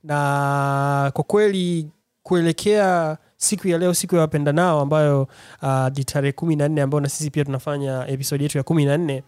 [0.04, 1.88] Na kwa kweli
[2.22, 5.28] kuelekea siku ya leo siku ya wapendanao ambayo
[5.62, 8.84] uh, ni tarehe kumi na nne ambayo na sisi pia tunafanya episodi yetu ya kumi
[8.84, 9.22] na nne.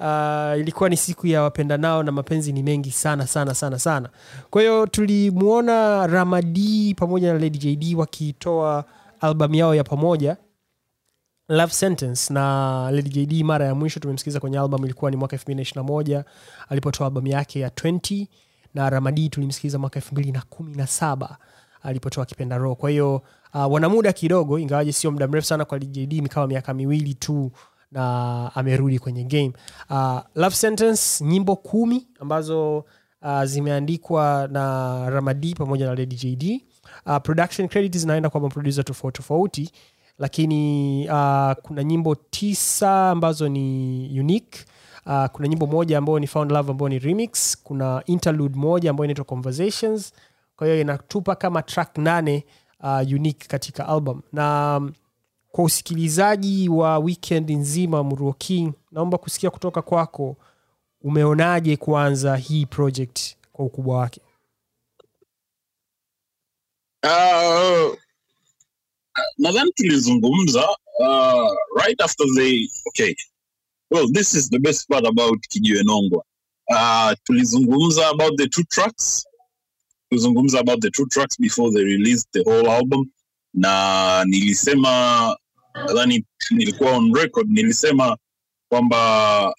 [0.00, 4.08] Uh, ilikuwa ni siku ya wapendanao na mapenzi ni mengi sana sana sana sana.
[4.50, 8.84] Kwa hiyo tulimwona ramadi pamoja na lady jd wakitoa
[9.20, 10.36] albamu yao ya pamoja
[11.48, 16.22] love sentence na lady jd mara ya mwisho tumemsikiliza kwenye album ilikuwa ni mwaka 221
[16.68, 18.26] alipotoa albamu yake ya 20
[18.74, 21.28] na ramadi tulimsikiliza mwaka 217
[21.88, 22.74] alipotoa kipenda roho.
[22.74, 23.22] Kwa hiyo
[23.54, 27.50] uh, wana muda kidogo ingawaje sio muda mrefu sana kwa jd kama miaka miwili tu
[27.92, 29.52] na amerudi kwenye game.
[29.90, 32.84] Uh, love sentence nyimbo kumi ambazo
[33.22, 36.62] uh, zimeandikwa na ramadi pamoja na lady jd
[37.06, 39.70] uh, production credit zinaenda kwa maproducer tofauti tofauti
[40.18, 44.58] lakini uh, kuna nyimbo tisa ambazo ni unique.
[45.06, 47.56] Uh, kuna nyimbo moja ambayo ni found love ambayo ni remix.
[47.64, 50.12] Kuna interlude moja ambayo inaitwa conversations
[50.58, 52.44] kwa hiyo inatupa kama track nane
[52.80, 54.22] uh, unique katika album.
[54.32, 54.92] Na um,
[55.52, 60.36] kwa usikilizaji wa weekend nzima mruo king naomba kusikia kutoka kwako
[61.00, 64.20] umeonaje kuanza hii project kwa ukubwa wake?
[67.04, 67.96] Uh,
[69.38, 70.68] nadhani tulizungumza
[71.00, 71.50] uh,
[71.82, 73.14] right after the okay.
[73.90, 76.24] Well this is the best part about kijiwe nongwa.
[76.70, 79.28] Uh, tulizungumza about the two tracks
[80.08, 83.10] tulizungumza about the two tracks before they released the whole album.
[83.54, 85.36] Na nilisema
[85.74, 88.16] nadhani nilikuwa on record nilisema
[88.68, 89.54] kwamba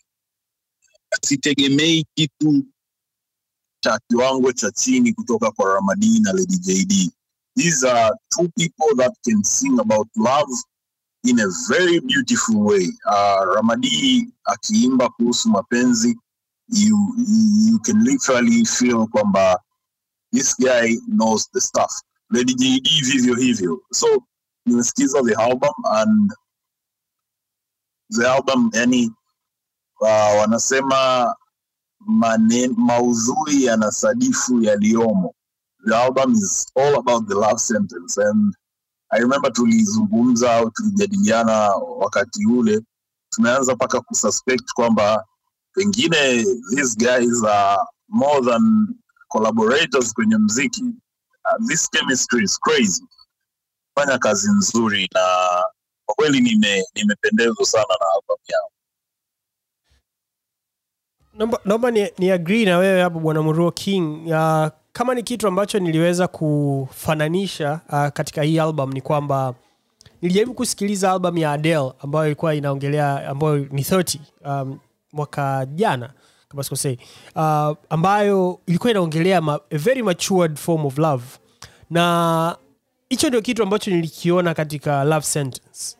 [1.21, 2.65] sitegemei kitu
[3.83, 7.11] cha kiwango cha chini kutoka kwa ramadi na lady jd
[7.55, 10.49] these are two people that can sing about love
[11.25, 12.87] in a very beautiful way.
[13.05, 16.15] Uh, ramadi akiimba kuhusu mapenzi
[16.69, 16.97] you,
[17.71, 19.59] you can literally feel kwamba
[20.33, 21.91] this guy knows the stuff.
[22.31, 24.07] Lady jd vivyo hivyo so
[24.65, 26.31] nimesikiza the album and
[28.17, 29.11] the album yani
[30.01, 31.35] uh, wanasema
[31.99, 35.33] manen, maudhui yanasadifu yaliyomo.
[35.87, 38.53] The album is all about the love sentence and
[39.11, 42.81] i remember tulizungumza au tulijadiliana wakati ule.
[43.29, 45.25] Tumeanza mpaka kususpect kwamba
[45.73, 48.87] pengine these guys are more than
[49.29, 50.83] collaborators kwenye mziki.
[50.83, 53.03] Uh, this chemistry is crazy.
[53.95, 55.21] Fanya kazi nzuri na
[56.05, 58.71] kwa kweli nime- nimependezwa sana na albamu yao
[61.65, 64.27] naomba ni, ni agree na wewe hapo bwana muruo king.
[64.27, 69.53] Uh, kama ni kitu ambacho niliweza kufananisha uh, katika hii album ni kwamba
[70.21, 74.79] nilijaribu kusikiliza album ya adele ambayo ilikuwa inaongelea ambayo ni 30 um,
[75.13, 76.13] mwaka jana
[76.49, 76.97] kama sikosei.
[77.35, 81.23] Uh, ambayo ilikuwa inaongelea ma, a very matured form of love.
[81.89, 82.55] Na
[83.09, 85.95] hicho ndio kitu ambacho nilikiona katika love sentence.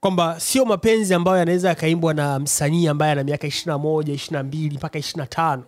[0.00, 4.76] Kwamba sio mapenzi ambayo yanaweza yakaimbwa na msanii ambaye ana miaka ishirina moja ishirina mbili
[4.76, 5.64] mpaka ishirina tano.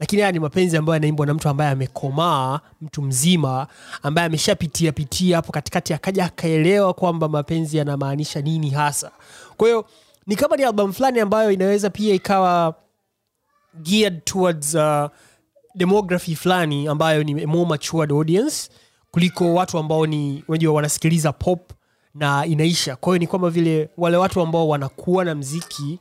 [0.00, 3.66] Lakini haya ni mapenzi ambayo yanaimbwa na mtu ambaye amekomaa mtu mzima
[4.02, 9.10] ambaye ameshapitia pitia hapo katikati akaja akaelewa kwamba mapenzi yanamaanisha nini hasa.
[9.56, 9.84] Kwa hiyo
[10.26, 12.74] ni kama ni albamu fulani ambayo inaweza pia ikawa
[13.82, 15.06] geared towards uh,
[15.74, 18.70] demography fulani ambayo ni more matured audience
[19.10, 21.70] kuliko watu ambao ni unajua wanasikiliza pop
[22.14, 22.96] na inaisha.
[22.96, 25.98] Kwa hiyo ni kwamba vile wale watu ambao wanakuwa na mziki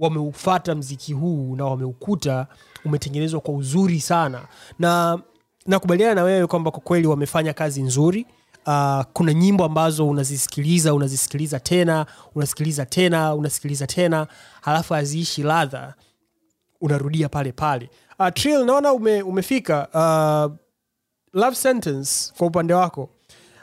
[0.00, 2.46] wameufata mziki huu na wameukuta
[2.84, 4.42] umetengenezwa kwa uzuri sana.
[4.78, 5.18] Na
[5.66, 8.26] nakubaliana na wewe kwamba kwa kweli wamefanya kazi nzuri.
[8.66, 14.26] Uh, kuna nyimbo ambazo unazisikiliza unazisikiliza tena unasikiliza tena unasikiliza tena
[14.60, 15.94] halafu haziishi ladha
[16.82, 17.90] unarudia pale pale.
[18.18, 19.88] Uh, Trill, naona ume, umefika.
[19.94, 20.52] Uh,
[21.40, 23.10] love sentence kwa upande wako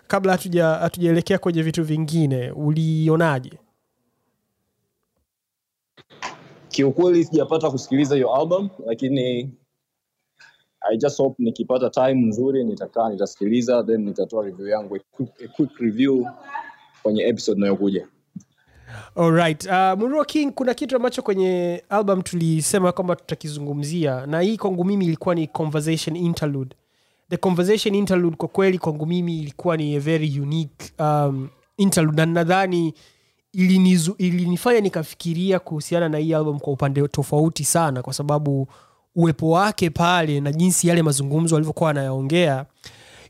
[0.07, 0.37] kabla
[0.81, 3.59] hatujaelekea kwenye vitu vingine ulionaje?
[6.69, 9.53] Kiukweli sijapata kusikiliza hiyo album lakini
[10.91, 15.47] i just hope nikipata time nzuri nitakaa nitasikiliza then nitatoa review yangu a quick, a
[15.47, 16.25] quick review
[17.03, 18.07] kwenye episode inayokuja
[19.15, 19.65] Alright.
[19.65, 25.05] Uh, Muruo King, kuna kitu ambacho kwenye album tulisema kwamba tutakizungumzia na hii kwangu mimi
[25.05, 26.75] ilikuwa ni conversation interlude
[27.29, 32.25] the conversation interlude kwa kweli kwangu mimi ilikuwa ni a very unique um, interlude na
[32.25, 32.93] nadhani
[34.17, 38.67] ilinifanya nikafikiria kuhusiana na hii album kwa upande tofauti sana kwa sababu
[39.15, 42.65] uwepo wake pale na jinsi yale mazungumzo alivyokuwa anayaongea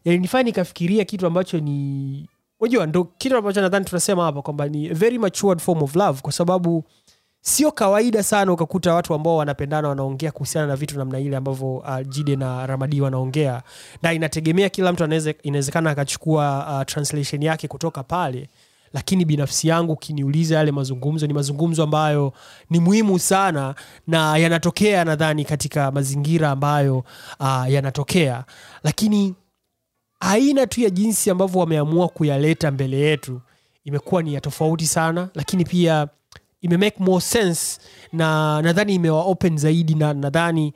[0.06, 5.20] yalinifanya nikafikiria kitu ambacho ni unajua ndo kitu ambacho nadhani tunasema hapa kwamba ni very
[5.20, 6.84] matured form of love kwa sababu
[7.42, 12.00] sio kawaida sana ukakuta watu ambao wanapendana wanaongea kuhusiana na vitu namna ile ambavyo uh,
[12.08, 13.62] jide na ramadi wanaongea.
[14.02, 15.04] Na inategemea kila mtu
[15.44, 18.50] inawezekana akachukua uh, translation yake kutoka pale
[18.94, 22.34] lakini binafsi yangu ukiniuliza yale mazungumzo ni mazungumzo ambayo
[22.70, 23.76] ni muhimu sana
[24.08, 26.98] na yanatokea nadhani katika mazingira ambayo
[27.40, 28.44] uh, yanatokea.
[28.84, 29.36] Lakini
[30.20, 33.42] aina tu ya jinsi ambavyo wameamua kuyaleta mbele yetu
[33.86, 36.08] imekuwa ni ya tofauti sana lakini pia
[36.62, 37.82] ime make more sense
[38.14, 40.74] na nadhani imewa open zaidi na nadhani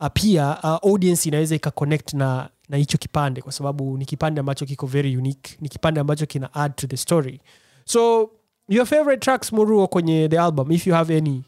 [0.00, 4.66] uh, pia uh, audience inaweza ikaconnect na na hicho kipande kwa sababu ni kipande ambacho
[4.66, 7.40] kiko very unique ni kipande ambacho kina add to the story.
[7.84, 8.30] So
[8.68, 11.42] your favorite tracks muruo kwenye the album if you have any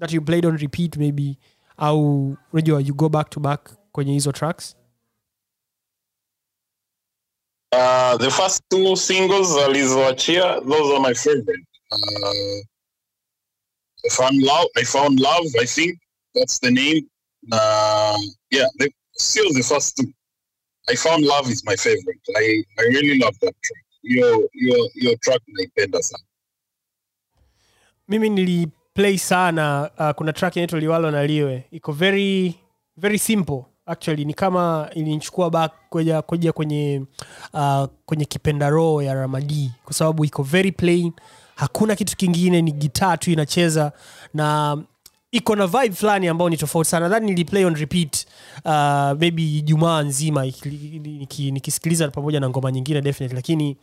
[0.00, 1.36] that you played on repeat maybe
[1.76, 4.76] au unajua you go back to back kwenye hizo tracks
[7.74, 11.66] Uh, the first two singles alizoachia those are my favorite.
[11.92, 12.58] Uh,
[14.06, 14.68] I found love.
[14.76, 15.46] I found love.
[15.60, 15.98] I think
[16.34, 17.02] that's the name.
[17.52, 18.18] Uh,
[18.50, 20.08] yeah, the, still the first two.
[20.88, 22.20] I found love is my favorite.
[22.36, 23.84] I, I really love that track.
[24.02, 26.24] Your your your track naipenda sana.
[28.08, 32.54] mimi niliplay sana uh, kuna track inaitwa liwalo na liwe iko very
[32.96, 37.02] very simple actually ni kama ilinichukua kuja, kuja kwenye
[37.54, 39.70] uh, kwenye kipenda roho ya ramadi.
[39.84, 41.12] Kwa sababu iko very plain
[41.54, 43.92] hakuna kitu kingine ni gitaa tu inacheza
[44.34, 44.78] na
[45.32, 47.08] iko na vibe fulani ambayo ni tofauti sana.
[47.08, 48.26] Nadhani niliplay on repeat
[48.64, 48.70] uh,
[49.20, 53.36] maybe jumaa nzima iki- nikisikiliza pamoja na ngoma nyingine definitely.
[53.36, 53.76] Lakini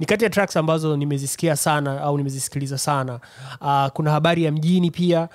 [0.00, 3.20] ni kati ya tracks ambazo nimezisikia sana au nimezisikiliza sana.
[3.60, 5.28] Uh, kuna habari ya mjini pia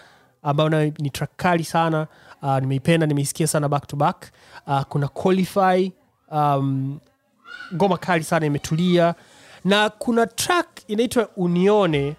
[0.43, 2.08] ambayo nayo ni track kali sana.
[2.41, 4.32] Uh, nimeipenda nimeisikia sana back to back.
[4.67, 5.91] Uh, kuna qualify
[6.32, 6.99] um,
[7.73, 9.15] ngoma kali sana imetulia.
[9.65, 12.15] Na kuna track inaitwa unione.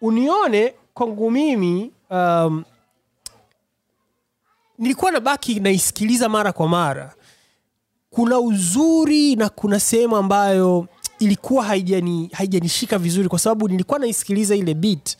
[0.00, 2.64] Unione kwangu mimi um,
[4.78, 7.14] nilikuwa na baki naisikiliza mara kwa mara.
[8.10, 10.86] Kuna uzuri na kuna sehemu ambayo
[11.24, 15.16] ilikuwa haijani haijanishika vizuri kwa sababu nilikuwa naisikiliza ile beat.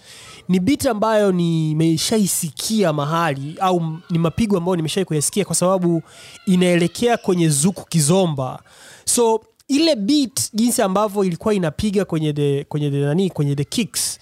[0.48, 6.02] Ni beat ambayo nimeshaisikia mahali au ni mapigo ambayo nimeshai kuyasikia kwa sababu
[6.46, 8.62] inaelekea kwenye zuku kizomba.
[9.04, 14.18] So ile beat jinsi ambavyo ilikuwa inapiga kwenye the, kwenye the, nani kwenye the kicks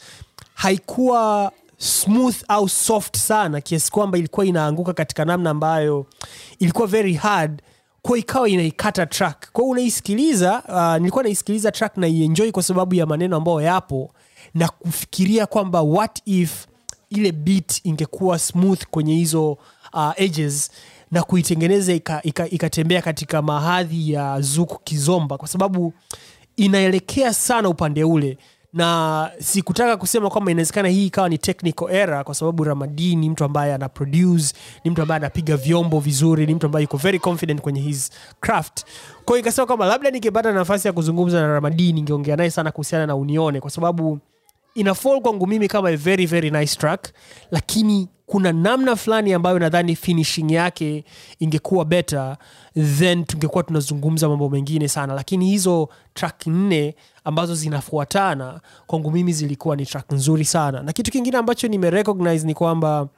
[0.54, 6.06] haikuwa smooth au soft sana kiasi kwamba ilikuwa inaanguka katika namna ambayo
[6.58, 7.62] ilikuwa very hard
[8.02, 9.52] kwa ikawa inaikata track.
[9.52, 14.10] Kwao unaisikiliza uh, nilikuwa naisikiliza track na ienjoy kwa sababu ya maneno ambayo yapo
[14.54, 16.66] na kufikiria kwamba what if
[17.10, 19.50] ile beat ingekuwa smooth kwenye hizo
[19.92, 20.70] uh, edges
[21.10, 22.48] na kuitengeneza ikatembea ika,
[22.98, 25.38] ika katika mahadhi ya zuku kizomba.
[25.38, 25.92] Kwa sababu
[26.56, 28.38] inaelekea sana upande ule
[28.72, 33.44] na sikutaka kusema kwamba inawezekana hii ikawa ni technical error kwa sababu ramadi ni mtu
[33.44, 34.54] ambaye ana produce
[34.84, 38.84] ni mtu ambaye anapiga vyombo vizuri ni mtu ambaye yuko very confident kwenye his craft.
[39.24, 43.16] Kwa ikasema kwamba labda ningepata nafasi ya kuzungumza na ramadi ningeongea naye sana kuhusiana na
[43.16, 44.18] unione kwa sababu
[44.74, 47.12] ina fall kwangu mimi kama a very very nice track
[47.50, 51.04] lakini kuna namna fulani ambayo nadhani finishing yake
[51.38, 52.36] ingekuwa better
[52.98, 55.14] then tungekuwa tunazungumza mambo mengine sana.
[55.14, 60.82] Lakini hizo track nne ambazo zinafuatana kwangu mimi zilikuwa ni track nzuri sana.
[60.82, 63.08] Na kitu kingine ambacho nimerecognize ni kwamba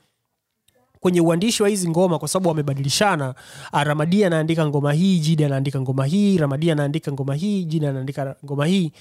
[1.01, 3.35] kwenye uandishi wa hizi ngoma kwa sababu wamebadilishana
[3.73, 8.37] ah, ramadi anaandika ngoma hii jidi anaandika ngoma hii ramadi anaandika ngoma hii jidi anaandika
[8.45, 8.93] ngoma hii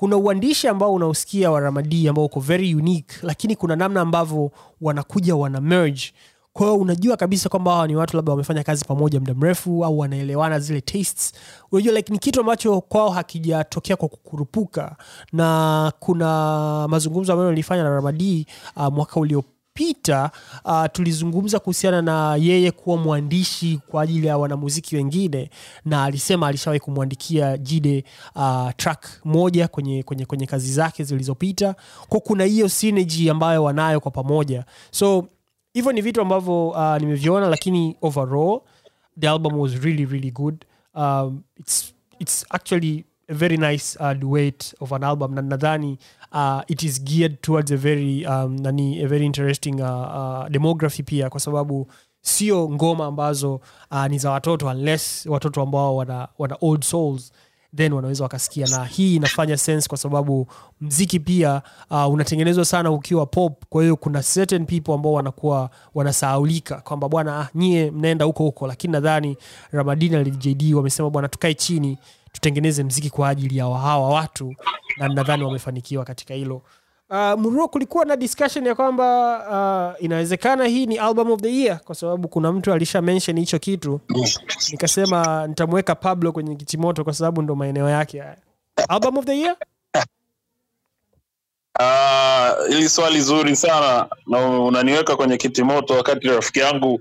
[0.00, 5.36] kuna uandishi ambao unausikia wa ramadi ambao uko very unique lakini kuna namna ambavyo wanakuja
[5.36, 6.12] wana merge.
[6.52, 10.58] Kwa unajua kabisa kwamba hawa ni watu labda wamefanya kazi pamoja muda mrefu au wanaelewana
[10.58, 11.32] zile tastes.
[11.72, 14.96] Unajua like ni kitu ambacho kwao hakijatokea kwa kukurupuka.
[15.32, 19.59] Na kuna mazungumzo ambayo nilifanya na ramadi uh, mwaka uliopita
[20.64, 25.50] uh, tulizungumza kuhusiana na yeye kuwa mwandishi kwa ajili ya wanamuziki wengine
[25.84, 31.74] na alisema alishawahi kumwandikia jide uh, track moja kwenye, kwenye, kwenye kazi zake zilizopita.
[32.08, 34.64] Kwa kuna hiyo synergy ambayo wanayo kwa pamoja.
[34.90, 35.26] So
[35.74, 38.60] hivyo ni vitu ambavyo uh, nimeviona lakini overall
[39.20, 40.64] the album was really really good.
[40.94, 45.98] Um, it's, it's actually a very nice uh, duet of an album na nadhani
[46.32, 51.02] uh, it is geared towards a very um, nani a very interesting uh, uh, demography
[51.02, 51.86] pia kwa sababu
[52.22, 57.32] sio ngoma ambazo uh, ni za watoto unless watoto ambao wana, wana old souls
[57.76, 58.66] then wanaweza wakasikia.
[58.66, 60.46] Na hii inafanya sense kwa sababu
[60.80, 66.76] mziki pia uh, unatengenezwa sana ukiwa pop kwa hiyo kuna certain people ambao wanakuwa wanasahaulika
[66.80, 68.66] kwamba bwana ah, nyie mnaenda huko huko.
[68.66, 69.36] Lakini nadhani
[69.70, 71.98] ramadini na wamesema bwana tukae chini
[72.32, 74.54] tutengeneze mziki kwa ajili ya hawa watu
[74.96, 76.62] na nadhani wamefanikiwa katika hilo.
[77.10, 81.80] Uh, Muro, kulikuwa na discussion ya kwamba uh, inawezekana hii ni album of the year
[81.80, 84.00] kwa sababu kuna mtu alisha mention hicho kitu.
[84.72, 88.36] Nikasema nitamweka pablo kwenye kitimoto kwa sababu ndo maeneo yake haya.
[88.88, 89.56] Album of the year?
[92.68, 97.00] Hili uh, swali zuri sana na unaniweka kwenye kitimoto wakati rafiki yangu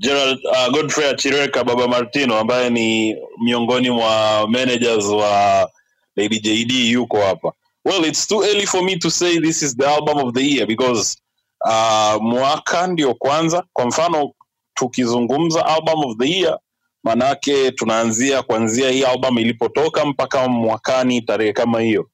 [0.00, 5.70] Gerald, uh, Godfrey Achireka Baba Martino ambaye ni miongoni mwa managers wa
[6.16, 7.52] Lady JD yuko hapa.
[7.84, 10.66] Well, it's too early for me to say this is the album of the year
[10.66, 11.16] because
[11.64, 13.64] uh, mwaka ndio kwanza.
[13.72, 14.32] Kwa mfano
[14.74, 16.58] tukizungumza album of the year
[17.04, 22.08] manake tunaanzia kuanzia hii album ilipotoka mpaka mwakani tarehe kama hiyo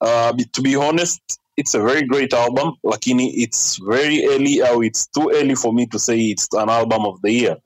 [0.00, 1.22] uh, to be honest
[1.58, 5.86] it's a very great album lakini it's very early au it's too early for me
[5.86, 7.56] to say it's an album of the year.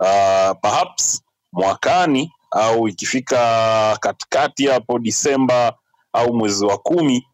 [0.00, 5.74] Uh, perhaps mwakani au ikifika katikati hapo disemba
[6.12, 7.26] au mwezi wa kumi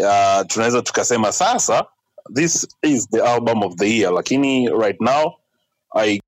[0.00, 1.86] uh, tunaweza tukasema sasa
[2.34, 4.12] this is the album of the year.
[4.12, 5.32] Lakini right now
[5.94, 6.20] i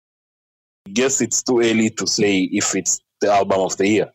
[0.92, 4.12] guess it's too early to say if it's the album of the year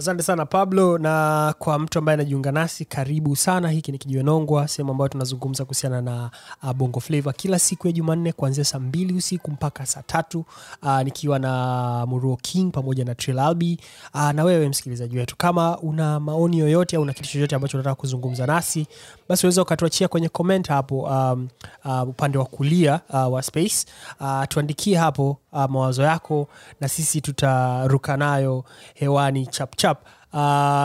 [0.00, 0.98] asante sana pablo.
[0.98, 3.70] Na kwa mtu ambaye anajiunga nasi karibu sana.
[3.70, 6.30] Hiki ni kijiwe nongwa sehemu ambayo tunazungumza kuhusiana na
[6.62, 10.44] uh, bongo flavo kila siku ya jumanne kuanzia saa mbili usiku mpaka saa tatu
[10.82, 13.80] uh, nikiwa na muruo king pamoja na trilalbi
[14.14, 17.94] uh, na wewe msikilizaji wetu kama una maoni yoyote au una kitu chochote ambacho unataka
[17.94, 18.86] kuzungumza nasi
[19.28, 21.48] basi unaweza ukatuachia kwenye comment hapo um,
[21.84, 23.86] uh, upande wa kulia uh, wa space.
[24.20, 26.48] Uh, tuandikie hapo uh, mawazo yako
[26.80, 30.38] na sisi tutaruka nayo hewani chapchap uh,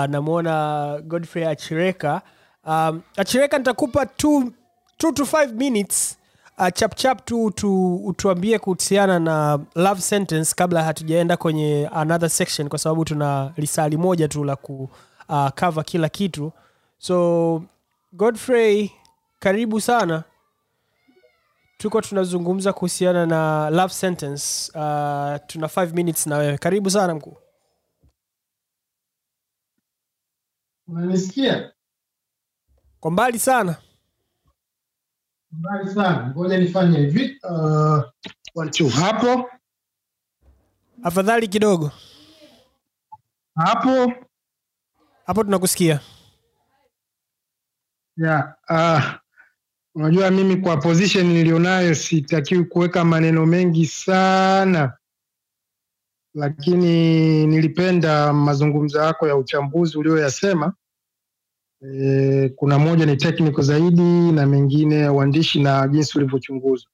[0.10, 2.22] namwona godfrey achireka.
[2.68, 4.52] Um, achireka nitakupa two,
[4.98, 6.18] two to 5 minutes.
[6.58, 12.80] Uh, chapchap tu, tu utuambie kuhusiana na love sentence kabla hatujaenda kwenye another section kwa
[12.80, 14.90] sababu tuna lisali moja tu la ku
[15.30, 16.52] uh, kila kitu.
[16.98, 17.64] So
[18.14, 18.92] godfrey
[19.40, 20.24] karibu sana
[21.78, 26.58] tuko tunazungumza kuhusiana na love sentence uh, tuna 5 minutes na wewe.
[26.58, 27.38] Karibu sana mkuu.
[30.88, 31.74] Unanisikia?
[33.00, 33.76] Kwa mbali sana.
[35.52, 36.28] Mbali sana.
[36.30, 37.40] Ngoja nifanye hivi.
[37.44, 38.04] Uh,
[38.56, 39.50] one, hapo.
[41.04, 41.92] Afadhali kidogo.
[43.56, 44.14] Hapo.
[45.26, 46.00] Hapo tunakusikia.
[48.18, 49.25] Yeah, uh,
[49.96, 54.94] unajua mimi kwa position nilionayo sitakiwi kuweka maneno mengi sana
[56.36, 60.74] lakini nilipenda mazungumzo yako ya uchambuzi ulioyasema
[61.82, 66.92] e, kuna moja ni technical zaidi na mengine ya uandishi na jinsi ulivyochunguzwa.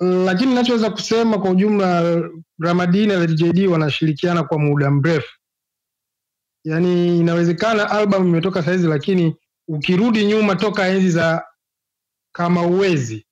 [0.00, 2.20] Lakini nachoweza kusema kwa ujumla
[2.58, 5.38] ramadini na LJD wanashirikiana kwa muda mrefu.
[6.64, 9.36] Yaani inawezekana album imetoka saizi, lakini
[9.68, 11.44] ukirudi nyuma toka enzi za
[12.32, 13.26] kama uwezi.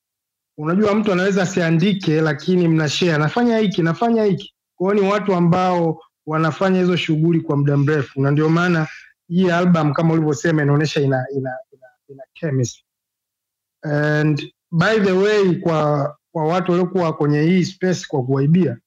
[0.59, 4.55] Unajua mtu anaweza asiandike lakini mna share nafanya hiki nafanya hiki.
[4.77, 8.23] Kwao ni watu ambao wanafanya hizo shughuli kwa muda mrefu.
[8.23, 8.89] Na ndio maana
[9.29, 12.85] hii album kama ulivyosema inaonyesha ina, ina, ina, ina chemistry.
[13.83, 18.79] and by the way kwa kwa watu waliokuwa kwenye hii space kwa kuwaibia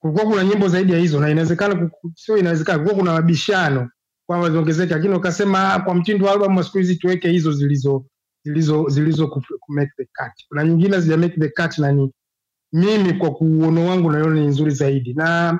[0.00, 3.90] kulikuwa kuna nyimbo zaidi ya hizo na inawezekana sio inawezekana kulikuwa kuna mabishano
[4.26, 8.06] kwamba ziongezeke lakini wakasema "Ah, kwa mtindo wa album wa siku hizi tuweke hizo zilizo
[8.44, 10.32] zilizo zilizo ku make the cut.
[10.48, 12.12] Kuna nyingine zija make the cut na ni
[12.72, 15.14] mimi kwa kuono wangu naiona ni nzuri zaidi.
[15.14, 15.58] Na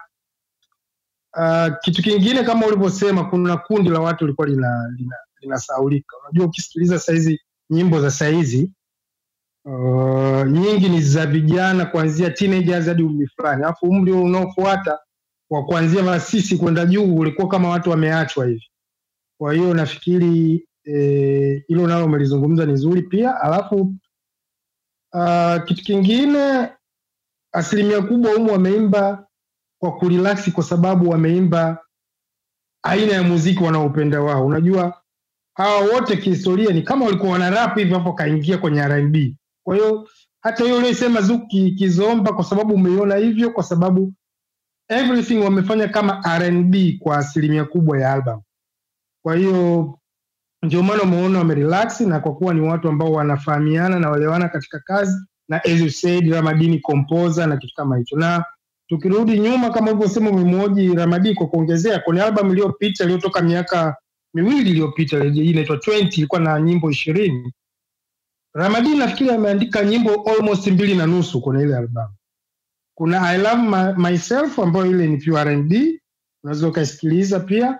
[1.37, 6.99] uh, kitu kingine kama ulivyosema kuna kundi la watu lilikuwa lina lina linasaulika unajua ukisikiliza
[6.99, 8.71] saizi nyimbo za saizi
[9.65, 13.63] uh, nyingi ni za vijana kuanzia teenagers hadi umri fulani.
[13.63, 14.99] Alafu umri unaofuata
[15.51, 18.71] wa kuanzia masisi kwenda juu ulikuwa kama watu wameachwa hivi.
[19.39, 23.95] Kwa hiyo nafikiri eh, e, nalo umelizungumza ni zuri pia alafu
[25.13, 26.69] uh, kitu kingine
[27.53, 29.27] asilimia kubwa humu wameimba
[29.81, 31.79] kwa kurelaksi kwa sababu wameimba
[32.83, 34.47] aina ya muziki wanaopenda wao.
[34.47, 35.03] Unajua
[35.57, 40.09] hawa wote kihistoria ni kama walikuwa wana rap hapo kaingia kwenye R&B kwa hiyo
[40.41, 44.13] hata hiyo uliyosema Zuki Kizomba kwa sababu umeiona hivyo kwa sababu
[44.89, 48.43] everything wamefanya kama R&B kwa asilimia kubwa ya album.
[49.25, 49.99] Kwa hiyo
[50.65, 55.27] ndio maana umeona wamerelax na kwa kuwa ni watu ambao wanafahamiana na walewana katika kazi
[55.49, 58.17] na as you said Ramadini composer na kitu kama hicho.
[58.17, 58.45] Na
[58.87, 63.97] tukirudi nyuma kama ulivyosema umemwoji Ramadi kwa kuongezea kwenye albamu iliyopita iliyotoka miaka
[64.35, 67.53] miwili iliyopita inaitwa 20 ilikuwa na nyimbo ishirini.
[68.55, 72.15] Ramadi nafikiri ameandika nyimbo almost mbili na nusu kwenye ile albamu
[72.95, 76.01] kuna I love my, myself ambayo ile ni pure
[76.45, 77.79] unaweza ukaisikiliza pia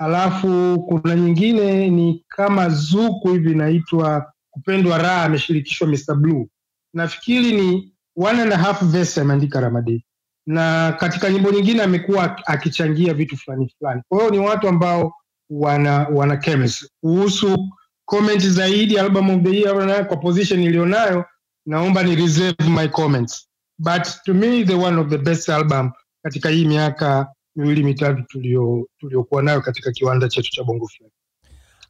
[0.00, 6.46] alafu kuna nyingine ni kama zuku hivi inaitwa kupendwa raha ameshirikishwa Mr Blue.
[6.94, 10.04] Nafikiri ni one and a half verse ameandika Ramadi
[10.46, 14.02] na katika nyimbo nyingine amekuwa akichangia vitu fulani fulani.
[14.08, 15.12] Kwa hiyo ni watu ambao
[15.50, 16.88] wana wana chemistry.
[17.00, 17.68] Kuhusu
[18.04, 21.24] comment zaidi album of the year kwa position iliyonayo
[21.66, 23.48] naomba ni reserve my comments.
[23.78, 25.90] But to me the one of the best album
[26.24, 27.28] katika hii miaka
[27.60, 31.12] miwili mitatu tulio tuliokuwa nayo katika kiwanda chetu cha bongo flava.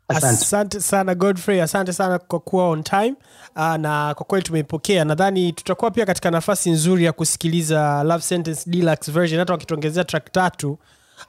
[0.09, 0.27] Asante.
[0.43, 1.63] Asante sana godfrey.
[1.63, 3.15] Asante sana kwa kuwa on time.
[3.57, 5.05] Uh, na kwa kweli tumeipokea.
[5.05, 9.39] Nadhani tutakuwa pia katika nafasi nzuri ya kusikiliza love sentence deluxe version.
[9.39, 10.79] Hata wakituongezea track tatu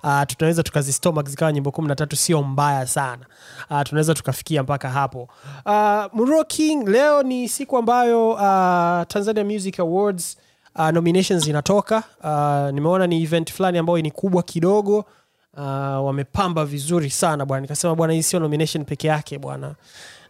[0.03, 2.15] uh, tunaweza tukazistomak zikawa nyimbo kumi na tatu.
[2.15, 3.25] Sio mbaya sana.
[3.69, 5.29] Uh, tunaweza tukafikia mpaka hapo.
[5.65, 10.37] Uh, Muro king leo ni siku ambayo uh, tanzania music awards
[10.76, 12.03] uh, nominations zinatoka.
[12.24, 15.05] Uh, nimeona ni event fulani ambayo ni kubwa kidogo.
[15.57, 15.63] Uh,
[16.05, 17.61] wamepamba vizuri sana bwana.
[17.61, 19.76] Nikasema bwana hii sio nomination peke yake bwana.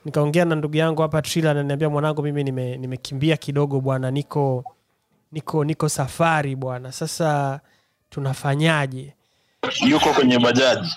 [0.06, 4.12] Nikaongea na ndugu yangu hapa trila ananiambia mwanangu mimi nime- nimekimbia kidogo bwana.
[4.12, 4.64] Niko
[5.32, 6.92] niko niko safari bwana.
[6.92, 7.60] Sasa
[8.10, 9.14] tunafanyaje?
[9.88, 10.90] Yuko kwenye bajaji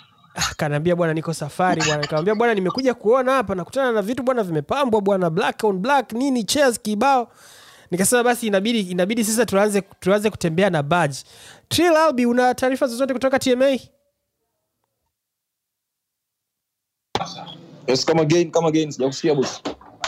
[17.86, 18.90] yes kama again kama again.
[18.90, 19.62] Sijakusikia boss.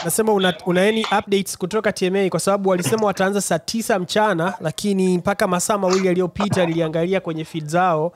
[0.05, 5.17] Nasema una, una any updates kutoka TMA kwa sababu walisema wataanza saa tisa mchana lakini
[5.17, 8.13] mpaka masaa mawili yaliyopita niliangalia kwenye feed zao.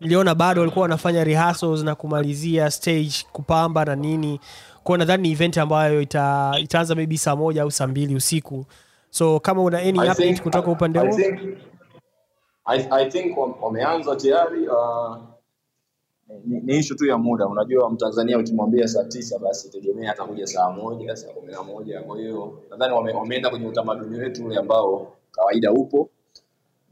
[0.00, 4.40] Niliona bado walikuwa wanafanya rehearsals na kumalizia stage kupamba na nini.
[4.84, 8.66] Kwao nadhani ni event ambayo ita, itaanza maybe saa moja au saa mbili usiku
[9.10, 11.18] so kama una any update think- kutoka upande huo?
[12.64, 15.16] I, I think wameanza tayari uh,
[16.44, 17.46] ni, ni ishu tu ya muda.
[17.46, 22.02] Unajua mtanzania ukimwambia saa tisa basi tegemea atakuja saa moja saa kumi na moja.
[22.02, 26.10] Kwa hiyo nadhani wame, wameenda kwenye utamaduni wetu ule ambao kawaida upo.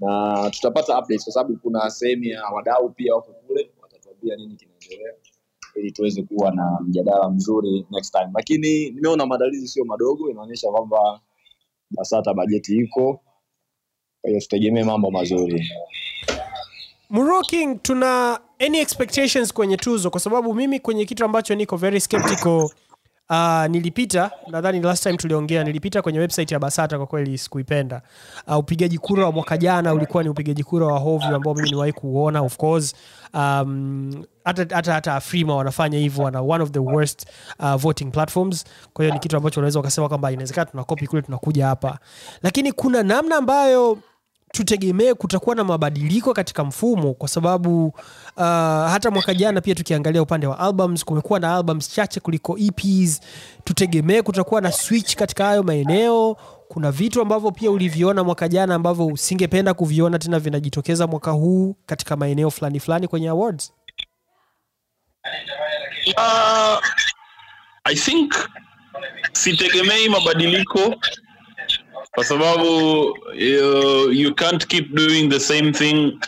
[0.01, 5.13] Na tutapata updates kwa sababu kuna sehemu ya wadau pia wako kule watatuambia nini kinaendelea
[5.75, 8.31] ili tuweze kuwa na mjadala mzuri next time.
[8.35, 11.21] Lakini nimeona maandalizi sio madogo inaonyesha kwamba
[11.91, 13.21] basata bajeti iko.
[14.21, 15.67] Kwa hiyo tutegemee mambo mazuri.
[17.11, 20.11] Muro King, tuna any expectations kwenye tuzo?
[20.11, 22.69] Kwa sababu mimi kwenye kitu ambacho niko very skeptical
[23.31, 28.03] Uh, nilipita nadhani last time tuliongea nilipita kwenye website ya basata kwa kweli sikuipenda.
[28.47, 31.93] Uh, upigaji kura wa mwaka jana ulikuwa ni upigaji kura wa hovyo ambao mimi niwahi
[31.93, 32.95] kuona of course.
[33.35, 37.27] Um, hata hata hata afrima wanafanya hivyo wana one of the worst
[37.59, 41.67] uh, voting platforms kwa hiyo ni kitu ambacho unaweza ukasema kwamba inawezekana tunakopi kule tunakuja
[41.67, 41.99] hapa
[42.43, 43.99] lakini kuna namna ambayo
[44.53, 47.93] tutegemee kutakuwa na mabadiliko katika mfumo kwa sababu uh,
[48.91, 53.21] hata mwaka jana pia tukiangalia upande wa albums kumekuwa na albums chache kuliko EPs.
[53.65, 56.37] Tutegemee kutakuwa na switch katika hayo maeneo.
[56.69, 62.17] Kuna vitu ambavyo pia uliviona mwaka jana ambavyo usingependa kuviona tena vinajitokeza mwaka huu katika
[62.17, 63.73] maeneo fulani fulani kwenye awards.
[66.17, 66.79] Uh,
[67.85, 68.35] I think
[69.33, 70.95] sitegemei mabadiliko
[72.15, 72.65] kwa sababu
[73.35, 76.21] you, you can't keep doing the same thing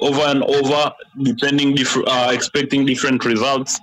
[0.00, 3.80] over and over depending dif- uh, expecting different results.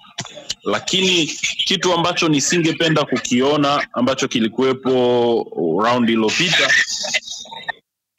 [0.64, 1.26] Lakini
[1.66, 5.48] kitu ambacho nisingependa kukiona ambacho kilikuwepo
[5.84, 6.72] round iliyopita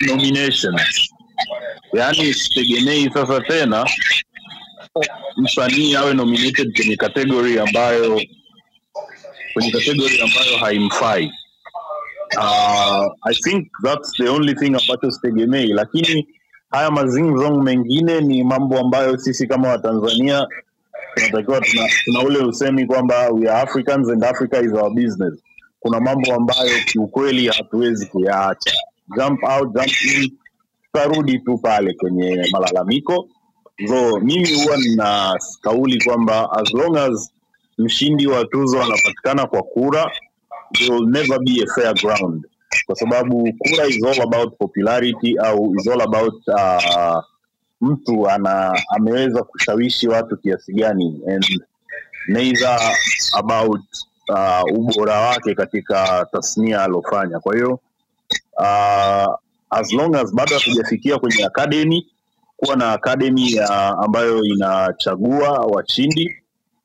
[0.00, 0.80] nomination
[1.92, 3.86] yaani sitegemei sasa tena
[5.36, 8.20] msanii awe nominated kwenye kategori ambayo
[9.52, 11.32] kwenye kategori ambayo haimfai.
[12.38, 16.28] Uh, i think that's the only thing ambacho sitegemei lakini
[16.70, 20.46] haya mazingzong mengine ni mambo ambayo sisi kama watanzania
[21.14, 25.34] tunatakiwa tuna, tuna ule usemi kwamba we are africans and africa is our business.
[25.80, 28.72] Kuna mambo ambayo kiukweli hatuwezi kuyaacha.
[29.16, 30.30] Jump out jump in
[30.92, 33.28] tutarudi tu pale kwenye malalamiko
[33.88, 37.30] so mimi huwa nina kauli kwamba as long as
[37.78, 40.10] mshindi wa tuzo anapatikana kwa kura
[40.78, 42.46] there will never be a fair ground.
[42.86, 47.22] Kwa sababu kura is all about popularity au is all about uh,
[47.80, 51.44] mtu ana ameweza kushawishi watu kiasi gani and
[52.28, 52.78] neither
[53.38, 53.80] about
[54.28, 57.40] uh, ubora wake katika tasnia alofanya.
[57.40, 57.80] Kwa hiyo
[58.58, 59.34] uh,
[59.70, 62.06] as long as bado hatujafikia kwenye academy
[62.60, 63.58] kuwa na akademi
[64.04, 66.36] ambayo inachagua washindi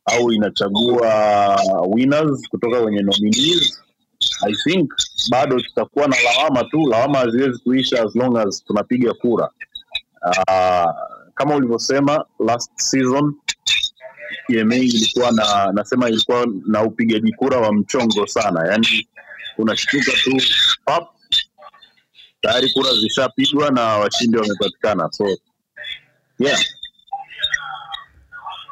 [0.05, 1.09] au inachagua
[1.95, 3.81] winners kutoka kwenye nominees
[4.47, 4.91] i think
[5.29, 6.87] bado tutakuwa na lawama tu.
[6.89, 9.49] Lawama haziwezi kuisha as long as tunapiga kura.
[10.27, 10.91] Uh,
[11.33, 13.33] kama ulivyosema last season
[14.47, 18.67] TMA ilikuwa na nasema ilikuwa na upigaji kura wa mchongo sana.
[18.67, 19.07] Yaani
[19.57, 20.37] unashtuka tu
[20.85, 21.07] pap
[22.41, 25.09] tayari kura zishapigwa na washindi wamepatikana.
[25.11, 25.25] So
[26.39, 26.59] yeah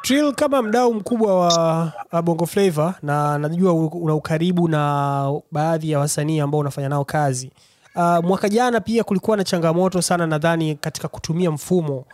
[0.02, 5.98] Trill, kama mdau mkubwa wa wa Bongo Flava na najua una ukaribu na baadhi ya
[5.98, 7.50] wasanii ambao unafanya nao kazi.
[7.96, 12.04] Uh, mwaka jana pia kulikuwa na changamoto sana nadhani katika kutumia mfumo.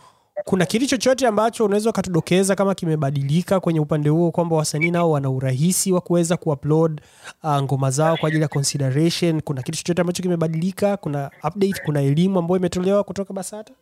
[0.45, 5.29] Kuna kitu chochote ambacho unaweza ukatudokeza kama kimebadilika kwenye upande huo kwamba wasanii nao wana
[5.29, 7.01] urahisi wa kuweza kuupload
[7.43, 9.41] uh, ngoma zao kwa ajili ya consideration?
[9.41, 10.97] Kuna kitu chochote ambacho kimebadilika?
[10.97, 13.73] Kuna update, kuna elimu ambayo imetolewa kutoka Basata?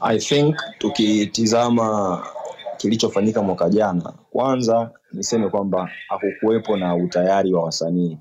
[0.00, 2.22] I think tukitizama
[2.76, 8.18] kilichofanyika mwaka jana, kwanza niseme kwamba hakukuwepo na utayari wa wasanii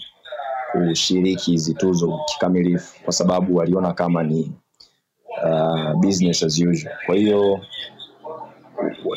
[0.71, 4.51] kushiriki hizi tuzo kikamilifu, kwa sababu waliona kama ni
[5.43, 6.95] uh, business as usual.
[7.05, 7.59] Kwa hiyo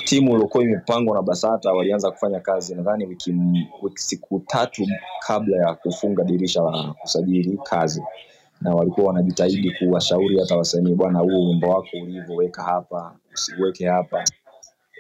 [0.04, 3.34] timu iliokuwa imepangwa na Basata walianza kufanya kazi nadhani wiki,
[3.82, 4.86] wiki siku tatu
[5.26, 8.02] kabla ya kufunga dirisha la kusajili kazi
[8.64, 14.24] na walikuwa wanajitahidi kuwashauri hata wasanii, bwana, huu wimbo wako ulivyoweka hapa usiweke hapa,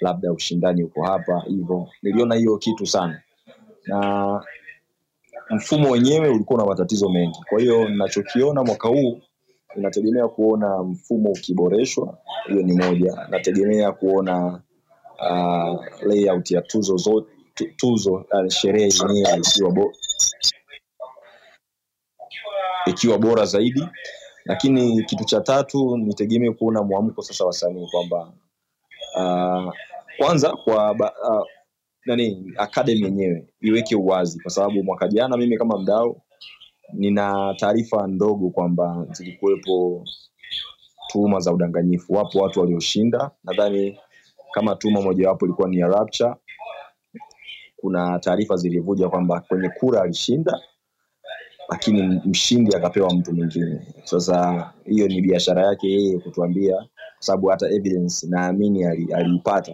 [0.00, 1.88] labda ushindani uko hapa hivyo.
[2.02, 3.22] Niliona hiyo kitu sana,
[3.86, 4.40] na
[5.50, 7.38] mfumo wenyewe ulikuwa na matatizo mengi.
[7.48, 9.20] Kwa hiyo ninachokiona mwaka huu
[9.76, 13.26] inategemea kuona mfumo ukiboreshwa, hiyo ni moja.
[13.30, 14.60] Nategemea kuona
[15.30, 17.28] uh, layout ya tuzo zote
[17.76, 19.72] tuzo uh, sherehe yenyewe ikiwa
[22.86, 23.88] ikiwa bora zaidi.
[24.44, 28.32] Lakini kitu cha tatu nitegemee kuona mwamko sasa wasanii kwamba
[29.16, 29.72] uh,
[30.18, 31.46] kwanza kwa uh,
[32.06, 34.40] nani academy yenyewe iweke uwazi.
[34.40, 36.22] Kwa sababu mwaka jana mimi kama mdau
[36.92, 40.04] nina taarifa ndogo kwamba zilikuwepo
[41.08, 42.12] tuhuma za udanganyifu.
[42.12, 43.30] Wapo watu walioshinda.
[43.44, 43.98] Nadhani
[44.54, 46.34] kama tuma mojawapo ilikuwa ni ya rapture.
[47.76, 50.60] Kuna taarifa zilivuja kwamba kwenye kura alishinda
[51.68, 53.80] lakini mshindi akapewa mtu mwingine.
[54.04, 56.86] Sasa hiyo ni biashara yake yeye kutuambia, kwa
[57.20, 59.72] sababu hata evidence naamini ali- aliipata.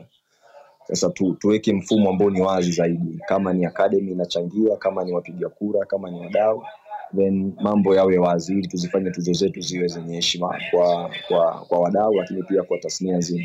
[0.88, 5.48] Sasa tu, tuweke mfumo ambao ni wazi zaidi, kama ni academy inachangia, kama ni wapiga
[5.48, 6.62] kura, kama ni wadau,
[7.16, 12.14] then mambo yawe wazi, ili tuzifanye tuzo zetu ziwe zenye heshima kwa kwa kwa wadau,
[12.14, 13.44] lakini pia kwa tasnia nzima.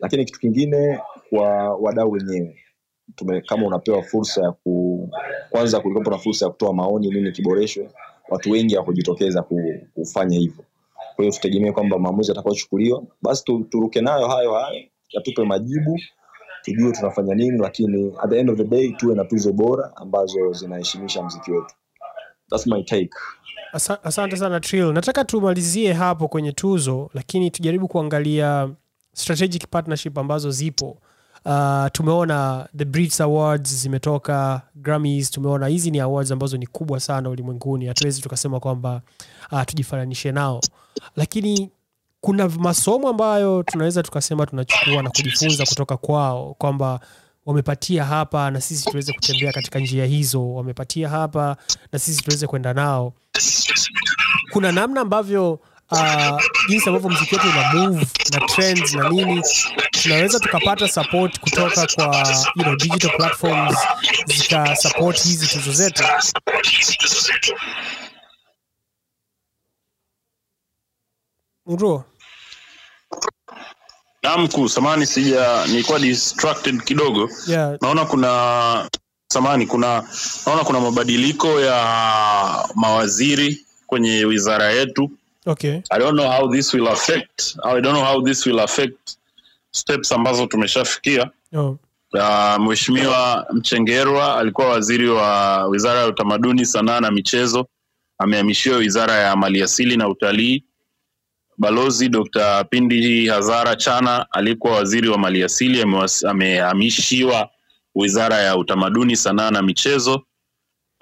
[0.00, 2.56] Lakini kitu kingine kwa wadau wenyewe
[3.46, 4.89] kama unapewa fursa ya ku
[5.50, 7.90] kwanza kulikuwa na fursa ya kutoa maoni nini kiboreshwe.
[8.28, 9.44] Watu wengi hawakujitokeza
[9.94, 10.64] kufanya hivyo.
[11.16, 13.02] Kwa hiyo tutegemee kwamba maamuzi yatakayochukuliwa.
[13.22, 16.00] Basi turuke nayo hayo hayo yatupe majibu
[16.62, 20.52] tujue tunafanya nini lakini at the end of the day tuwe na tuzo bora ambazo
[20.52, 21.74] zinaheshimisha mziki wetu.
[22.50, 23.10] That's my take.
[23.72, 24.92] Asa- Asante sana Trill.
[24.92, 28.70] Nataka tumalizie hapo kwenye tuzo, lakini tujaribu kuangalia
[29.12, 30.96] strategic partnership ambazo zipo.
[31.44, 37.28] Uh, tumeona the Brits Awards zimetoka, Grammys tumeona hizi ni awards ambazo ni kubwa sana
[37.30, 39.00] ulimwenguni, hatuwezi tukasema kwamba
[39.52, 40.60] uh, tujifananishe nao,
[41.16, 41.70] lakini
[42.20, 47.00] kuna masomo ambayo tunaweza tukasema tunachukua na kujifunza kutoka kwao kwamba
[47.46, 51.56] wamepatia hapa na sisi tuweze kutembea katika njia hizo, wamepatia hapa
[51.92, 53.12] na sisi tuweze kwenda nao.
[54.52, 55.52] Kuna namna ambavyo
[55.90, 59.42] uh, jinsi ambavyo mziki wetu una move na trends na nini
[60.02, 63.76] tunaweza tukapata support kutoka kwa you know, digital platforms
[64.26, 66.04] zika support hizi tuzo zetu
[71.66, 72.04] Uruo?
[74.22, 77.76] Namku, samani sija nilikuwa distracted kidogo yeah.
[77.82, 78.90] naona kuna
[79.32, 80.08] samani kuna
[80.46, 85.10] naona kuna mabadiliko ya mawaziri kwenye wizara yetu
[85.46, 89.16] okay i don't know how this will affect i don't know how this will affect
[89.70, 91.30] steps ambazo tumeshafikia.
[91.56, 91.78] Oh.
[92.14, 97.66] uh, mheshimiwa mchengerwa alikuwa waziri wa wizara ya utamaduni sanaa na michezo.
[98.18, 100.64] Amehamishiwa wizara ya maliasili na utalii.
[101.58, 105.84] Balozi dr pindi hazara chana aliyekuwa waziri wa maliasili
[106.28, 107.50] amehamishiwa
[107.94, 110.14] wizara ya utamaduni sanaa na michezo.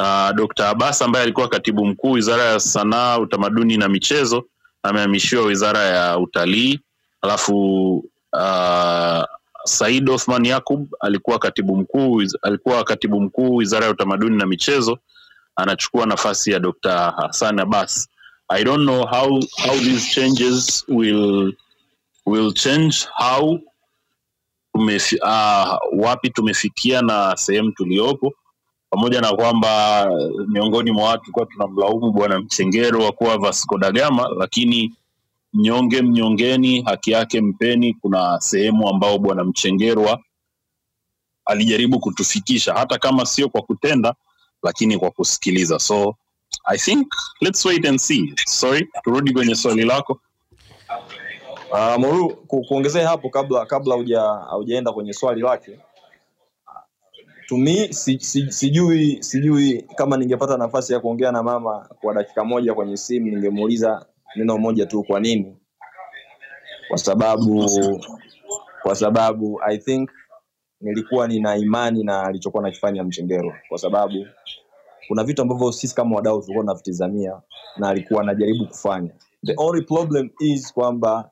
[0.01, 4.45] Uh, dr abbas ambaye alikuwa katibu mkuu wizara ya sanaa utamaduni na michezo
[4.83, 6.81] amehamishiwa wizara ya utalii.
[7.23, 8.05] Alafu
[8.39, 9.25] uh,
[9.65, 14.99] said othman yakub alikuwa katibu mkuu alikuwa katibu mkuu wizara ya utamaduni na michezo
[15.57, 18.09] anachukua nafasi ya dr hassan abbas.
[18.51, 19.29] I don't know how
[19.67, 21.53] how these changes will
[22.27, 23.59] will change how
[24.73, 28.33] tumefi, uh, wapi tumefikia na sehemu tuliopo.
[28.91, 30.07] Pamoja na kwamba
[30.49, 34.95] miongoni mwa watu kuwa tunamlaumu bwana Mchengero wa kuwa Vasco da Gama, lakini
[35.53, 37.95] mnyonge mnyongeni, haki yake mpeni.
[37.95, 40.21] Kuna sehemu ambao bwana Mchengerwa
[41.45, 44.15] alijaribu kutufikisha, hata kama sio kwa kutenda,
[44.63, 45.79] lakini kwa kusikiliza.
[45.79, 46.15] So
[46.65, 47.07] I think
[47.41, 48.35] let's wait and see.
[48.47, 50.21] Sorry, turudi kwenye swali lako.
[51.73, 53.95] Uh, Moru, ku, kuongezea hapo kabla kabla
[54.51, 55.79] haujaenda kwenye swali lake
[57.49, 62.75] tumi si, si, sijui sijui kama ningepata nafasi ya kuongea na mama kwa dakika moja
[62.75, 64.07] kwenye simu ningemuuliza
[64.39, 65.57] neno moja tu kwa nini?
[66.89, 67.71] Kwa sababu
[68.83, 70.11] kwa sababu i think
[70.81, 74.27] nilikuwa nina imani na alichokuwa nakifanya Mchengerwa, kwa sababu
[75.09, 77.41] kuna vitu ambavyo sisi kama wadau tulikuwa tunavitizamia
[77.77, 79.11] na alikuwa anajaribu kufanya.
[79.47, 81.31] The only problem is kwamba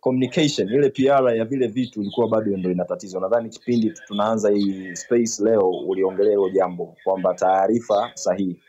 [0.00, 3.20] communication ile PR ya vile vitu ilikuwa bado ndio ina tatizo.
[3.20, 8.62] Nadhani kipindi tunaanza hii space leo uliongelea hilo jambo kwamba taarifa sahihi,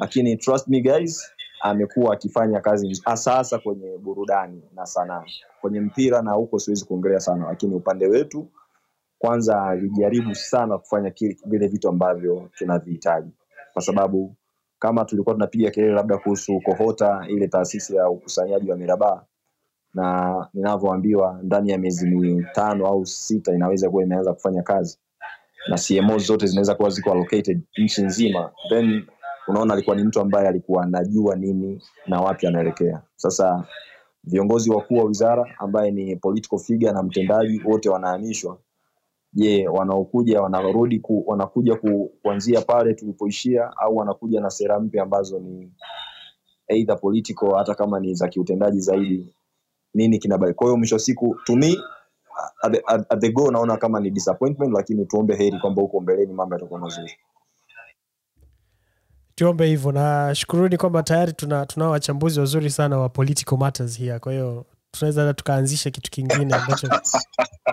[0.00, 5.24] lakini trust me guys, amekuwa akifanya kazi hasa hasa kwenye burudani na sanaa.
[5.60, 8.48] Kwenye mpira na huko siwezi kuongelea sana, lakini upande wetu
[9.18, 11.12] kwanza alijaribu sana kufanya
[11.46, 13.30] vile vitu ambavyo tunavihitaji,
[13.72, 14.34] kwa sababu
[14.78, 19.24] kama tulikuwa tunapiga kelele labda kuhusu kohota ile taasisi ya ukusanyaji wa mirabaha
[19.94, 24.98] na ninavyoambiwa ndani ya miezi mitano au sita inaweza kuwa imeanza kufanya kazi
[25.68, 29.06] na CMO zote zinaweza kuwa ziko allocated nchi nzima, then
[29.48, 33.02] unaona alikuwa ni mtu ambaye alikuwa anajua nini na wapi anaelekea.
[33.16, 33.64] Sasa
[34.24, 38.58] viongozi wakuu wa wizara ambaye ni political figure na mtendaji wote wanahamishwa.
[39.32, 45.38] Je, wanaokuja wanarudi ku, wanakuja ku, kuanzia pale tulipoishia au wanakuja na sera mpya ambazo
[45.38, 45.72] ni
[46.68, 49.34] either political hata kama ni za kiutendaji zaidi
[49.94, 50.54] nini kinabaki.
[50.54, 51.54] Kwa hiyo mwisho wa siku to
[53.10, 56.80] at the go naona kama ni disappointment, lakini tuombe heri kwamba huko mbeleni mambo yatakuwa
[56.80, 57.12] mazuri.
[59.38, 59.92] Tuombe hivyo.
[59.92, 64.18] Na shukuruni kwamba tayari tuna tunao wachambuzi wazuri sana wa political matters here.
[64.18, 66.88] Kwa hiyo tunaweza hata tukaanzisha kitu kingine ambacho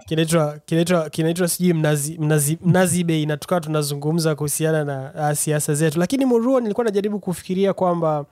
[1.11, 5.99] kinaitwa sijui mnazi, mnazi, mnazi bei na tukawa tunazungumza kuhusiana na uh, siasa zetu.
[5.99, 8.25] Lakini muruo nilikuwa najaribu kufikiria kwamba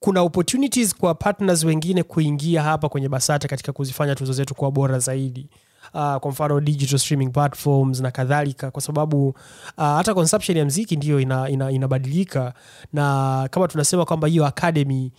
[0.00, 4.98] kuna opportunities kwa partners wengine kuingia hapa kwenye basata katika kuzifanya tuzo zetu kuwa bora
[4.98, 5.48] zaidi
[5.94, 9.34] uh, kwa mfano digital streaming platforms na kadhalika kwa sababu uh,
[9.84, 11.98] hata consumption ya mziki ndiyo ina, ina,
[12.92, 15.12] na kama tunasema kwamba hiyo academy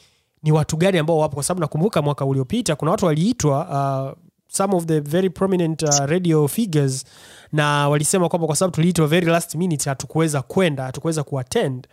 [0.44, 3.68] ni watu gani ambao wapo kwa sababu nakumbuka mwaka uliopita kuna watu waliitwa
[4.16, 4.18] uh,
[4.48, 7.06] some of the very prominent uh, radio figures
[7.52, 11.88] na walisema kwamba kwa sababu tuliitwa very last minute hatukuweza kwenda hatukuweza kuattend.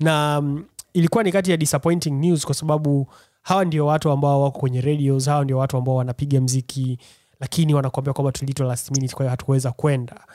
[0.00, 3.08] Na um, ilikuwa ni kati ya disappointing news kwa sababu
[3.42, 6.98] hawa ndio watu ambao wako kwenye radios hawa ndio watu ambao wanapiga mziki
[7.40, 10.26] lakini wanakuambia kwamba tuliitwa last minute kwa hiyo hatukuweza kwenda.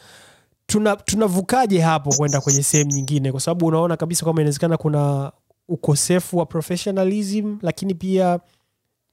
[0.65, 3.31] Tuna tunavukaje hapo kwenda kwenye sehemu nyingine?
[3.31, 5.31] Kwa sababu unaona kabisa kwamba inawezekana kuna
[5.67, 8.39] ukosefu wa professionalism lakini pia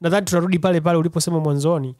[0.00, 1.96] nadhani tunarudi pale pale uliposema mwanzoni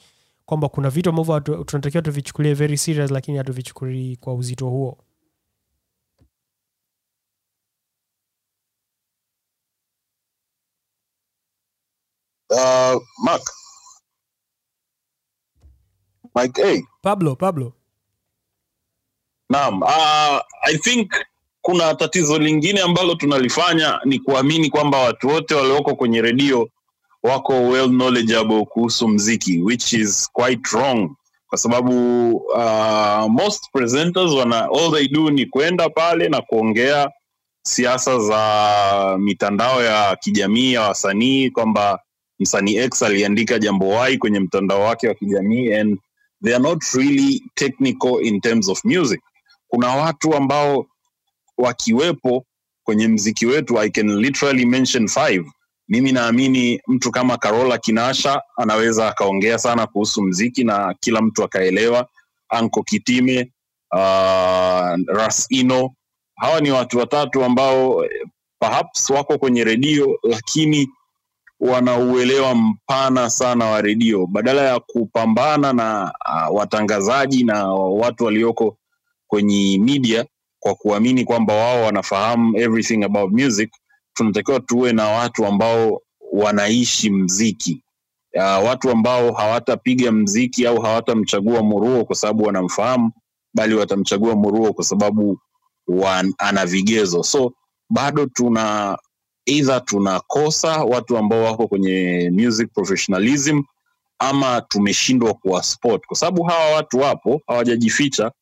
[0.47, 4.99] kwamba kuna vitu ambavyo tunatakiwa tuvichukulie very serious lakini hatuvichukulii kwa uzito huo.
[12.51, 13.43] Uh, Mark.
[16.37, 16.83] Mike A.
[17.03, 17.73] pablo pablo
[19.51, 21.11] Naam, uh, I think
[21.63, 26.69] kuna tatizo lingine ambalo tunalifanya ni kuamini kwamba watu wote walioko kwenye redio
[27.23, 31.11] wako well knowledgeable kuhusu mziki which is quite wrong
[31.49, 37.11] kwa sababu uh, most presenters wana all they do ni kwenda pale na kuongea
[37.63, 42.01] siasa za mitandao ya kijamii ya wasanii kwamba
[42.41, 45.99] msanii X aliandika jambo Y kwenye mtandao wake wa kijamii and
[46.47, 49.21] they are not really technical in terms of music.
[49.69, 50.87] Kuna watu ambao
[51.59, 52.45] wakiwepo
[52.85, 55.45] kwenye mziki wetu i can literally mention five.
[55.89, 62.09] Mimi naamini mtu kama karola kinasha anaweza akaongea sana kuhusu mziki na kila mtu akaelewa.
[62.49, 63.53] Anko kitime
[63.93, 65.91] uh, rasino
[66.37, 68.27] hawa ni watu watatu ambao eh,
[68.59, 70.89] perhaps wako kwenye redio lakini
[71.61, 74.27] wanauelewa mpana sana wa redio.
[74.27, 76.13] Badala ya kupambana na
[76.51, 78.77] uh, watangazaji na watu walioko
[79.27, 80.25] kwenye media
[80.61, 83.71] kwa kuamini kwamba wao wanafahamu everything about music
[84.15, 86.03] tunatakiwa tuwe na watu ambao
[86.33, 87.83] wanaishi mziki.
[88.35, 93.13] Uh, watu ambao hawatapiga mziki au hawatamchagua muruo kwa sababu wanamfahamu
[93.55, 95.39] bali watamchagua muruo kwa sababu
[96.39, 97.23] ana vigezo.
[97.23, 97.53] So
[97.91, 98.99] bado tuna
[99.47, 103.63] either tunakosa watu ambao wako kwenye music professionalism
[104.19, 108.33] ama tumeshindwa kuwa sport kwa sababu hawa watu wapo hawajajificha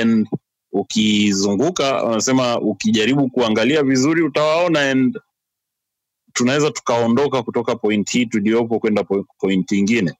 [0.00, 0.28] and
[0.72, 5.18] ukizunguka wanasema ukijaribu kuangalia vizuri utawaona and
[6.32, 10.14] tunaweza tukaondoka kutoka point hii tuliopo kwenda po- point ingine.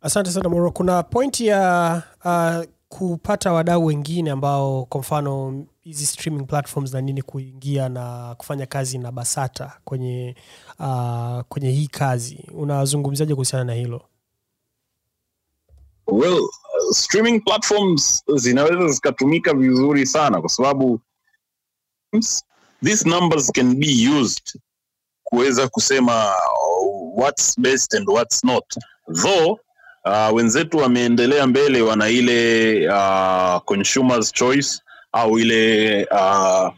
[0.00, 0.70] Asante sana moro.
[0.70, 2.64] Kuna pointi ya uh,
[2.98, 8.98] kupata wadau wengine ambao kwa mfano hizi streaming platforms na nini kuingia na kufanya kazi
[8.98, 10.36] na basata kwenye
[10.78, 12.44] uh, kwenye hii kazi.
[12.54, 14.02] Unazungumziaje kuhusiana na hilo?
[16.06, 16.40] Well
[16.90, 21.00] streaming platforms zinaweza zikatumika vizuri sana kwa sababu
[22.84, 24.60] these numbers can be used
[25.24, 26.32] kuweza kusema
[27.16, 28.64] what's best and what's not.
[29.22, 29.58] Though
[30.04, 34.80] uh, wenzetu wameendelea mbele wana ile uh, consumers choice
[35.12, 36.68] au ile uh,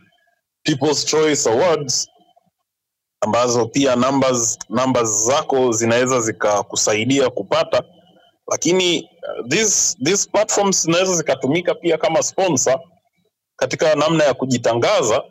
[0.62, 2.08] people's choice awards
[3.20, 7.82] ambazo pia numbers numbers zako zinaweza zikakusaidia kupata.
[8.50, 9.08] Lakini
[9.48, 12.80] these, these platforms zinaweza zikatumika pia kama sponsor
[13.56, 15.22] katika namna ya kujitangaza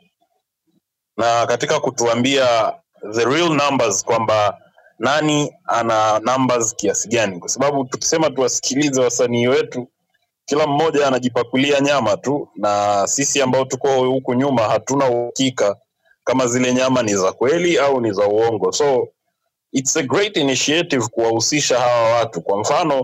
[1.17, 2.73] na katika kutuambia
[3.11, 4.57] the real numbers kwamba
[4.99, 7.39] nani ana numbers kiasi gani?
[7.39, 9.87] Kwa sababu tukisema tuwasikilize wasanii wetu
[10.45, 15.75] kila mmoja anajipakulia nyama tu na sisi ambao tuko huku nyuma hatuna uhakika
[16.23, 18.71] kama zile nyama ni za kweli au ni za uongo.
[18.71, 19.07] So
[19.71, 22.41] it's a great initiative kuwahusisha hawa watu.
[22.41, 23.01] Kwa mfano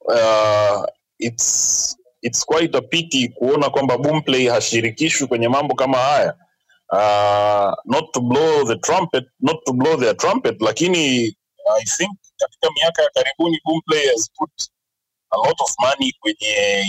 [0.00, 0.84] uh,
[1.18, 6.34] it's, it's quite a pity kuona kwamba boomplay hashirikishwi kwenye mambo kama haya
[6.94, 11.36] uh, not to blow the trumpet not to blow their trumpet lakini
[11.80, 14.50] i think katika miaka ya karibuni boomplay has put
[15.30, 16.84] a lot of money kwenye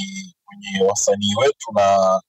[0.46, 2.22] kwenye wasanii wetu na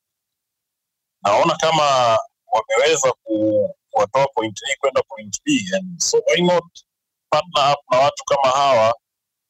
[1.23, 2.19] naona kama
[2.53, 6.65] wameweza kuwatoa point a kwenda point b and so why not
[7.31, 8.95] partner up na watu kama hawa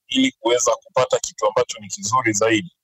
[0.08, 2.75] ili kuweza kupata kitu ambacho ni kizuri zaidi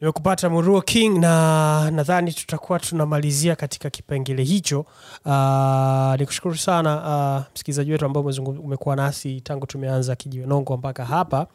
[0.00, 4.80] nimekupata muruo king na nadhani tutakuwa tunamalizia katika kipengele hicho.
[5.24, 8.22] Uh, nikushukuru sana uh, msikilizaji wetu ambao
[8.62, 11.46] umekuwa nasi tangu tumeanza kijiwenongo mpaka hapa.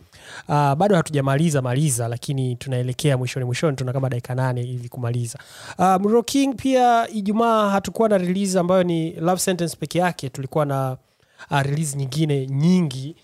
[0.48, 5.40] Uh, bado hatujamaliza maliza lakini tunaelekea mwishoni mwishoni tuna kama dakika nane hivi kumaliza.
[6.00, 10.98] Muruo king pia ijumaa hatukuwa na release ambayo ni love sentence peke yake tulikuwa na
[11.52, 13.16] uh, release nyingine nyingi.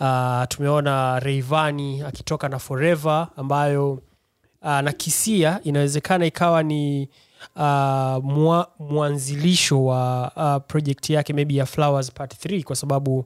[0.00, 4.02] Uh, tumeona reivani akitoka na forever ambayo
[4.62, 7.08] uh, na kisia inawezekana ikawa ni
[7.56, 7.62] uh,
[8.24, 13.24] mwa, mwanzilisho wa uh, project yake maybe ya flowers part 3 kwa sababu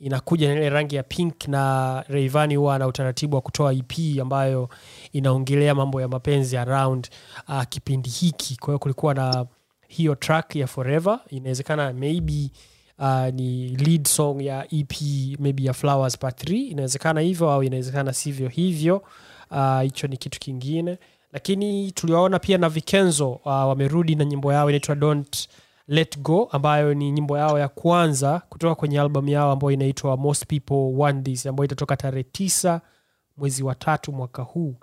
[0.00, 4.68] inakuja na ile rangi ya pink na reivani huwa ana utaratibu wa kutoa ep ambayo
[5.12, 7.08] inaongelea mambo ya mapenzi around
[7.48, 8.56] uh, kipindi hiki.
[8.56, 9.46] Kwa hiyo kulikuwa na
[9.88, 11.20] hiyo track ya forever.
[11.28, 12.50] Inawezekana maybe
[12.98, 14.92] uh, ni lead song ya ep
[15.38, 19.02] maybe ya flowers part 3 inawezekana hivyo au inawezekana sivyo hivyo
[19.82, 20.98] hicho uh, ni kitu kingine.
[21.32, 25.48] Lakini tuliwaona pia na vikenzo uh, wamerudi na nyimbo yao inaitwa don't
[25.88, 30.46] let go ambayo ni nyimbo yao ya kwanza kutoka kwenye albamu yao ambayo inaitwa most
[30.46, 32.80] people want this ambayo itatoka tarehe tisa
[33.36, 34.76] mwezi wa tatu mwaka huu.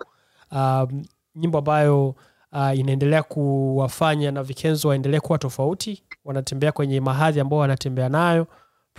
[0.52, 1.04] Um,
[1.36, 2.08] nyimbo ambayo
[2.52, 6.02] uh, inaendelea kuwafanya na vikenzo waendelee kuwa tofauti.
[6.24, 8.46] Wanatembea kwenye mahadhi ambao wanatembea nayo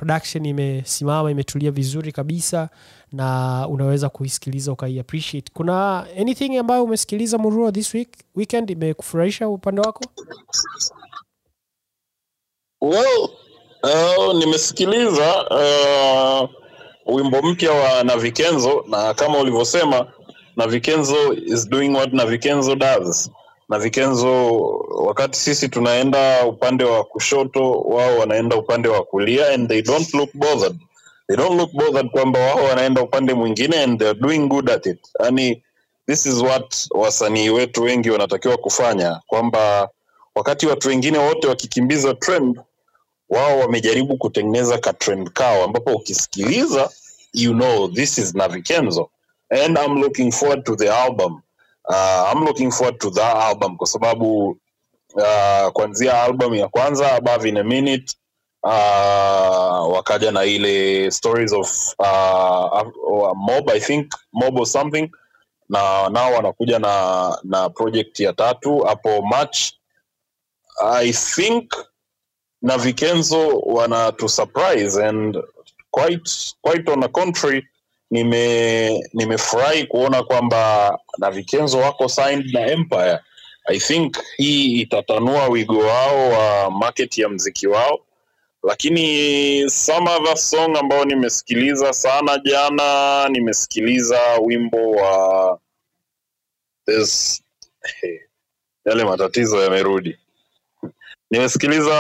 [0.04, 2.70] production imesimama imetulia vizuri kabisa
[3.12, 5.52] na unaweza kuisikiliza ukaiappreciate.
[5.54, 10.04] Kuna anything ambayo umesikiliza murua this week weekend imekufurahisha upande wako?
[12.82, 13.30] Well
[13.84, 16.50] uh, nimesikiliza uh,
[17.16, 20.12] wimbo mpya wa navikenzo na kama ulivyosema
[20.56, 23.32] navikenzo is doing what navikenzo does
[23.74, 24.58] navikenzo
[25.06, 30.30] wakati sisi tunaenda upande wa kushoto wao wanaenda upande wa kulia and they don't look
[30.34, 30.76] bothered.
[31.28, 35.00] They don't look bothered kwamba wao wanaenda upande mwingine and they're doing good at it.
[35.20, 35.64] Yani
[36.08, 39.90] this is what wasanii wetu wengi wanatakiwa kufanya kwamba
[40.36, 42.60] wakati watu wengine wote wakikimbiza trend
[43.30, 46.90] wao wamejaribu kutengeneza ka trend kao ambapo ukisikiliza
[47.34, 49.10] you know this is navikenzo
[49.50, 51.42] and i'm looking forward to the album
[51.90, 54.58] uh, i'm looking forward to that album kwa sababu
[55.16, 58.16] uh, kuanzia album ya kwanza above in a minute
[58.64, 62.82] uh, wakaja na ile stories of uh,
[63.36, 65.10] mob i think mob or something.
[65.70, 69.74] Na nao wanakuja na na project ya tatu hapo march.
[70.86, 71.74] I think
[72.62, 75.38] na vikenzo wana to surprise and
[75.92, 76.30] quite
[76.62, 77.68] quite on the contrary
[78.14, 83.20] nime nimefurahi kuona kwamba na vikenzo wako signed na empire.
[83.66, 88.00] I think hii itatanua wigo wao wa market ya mziki wao.
[88.64, 95.60] Lakini some other song ambayo nimesikiliza sana jana nimesikiliza wimbo wa
[96.86, 97.44] There's,
[98.86, 100.18] yale matatizo yamerudi.
[101.32, 101.96] Nimesikiliza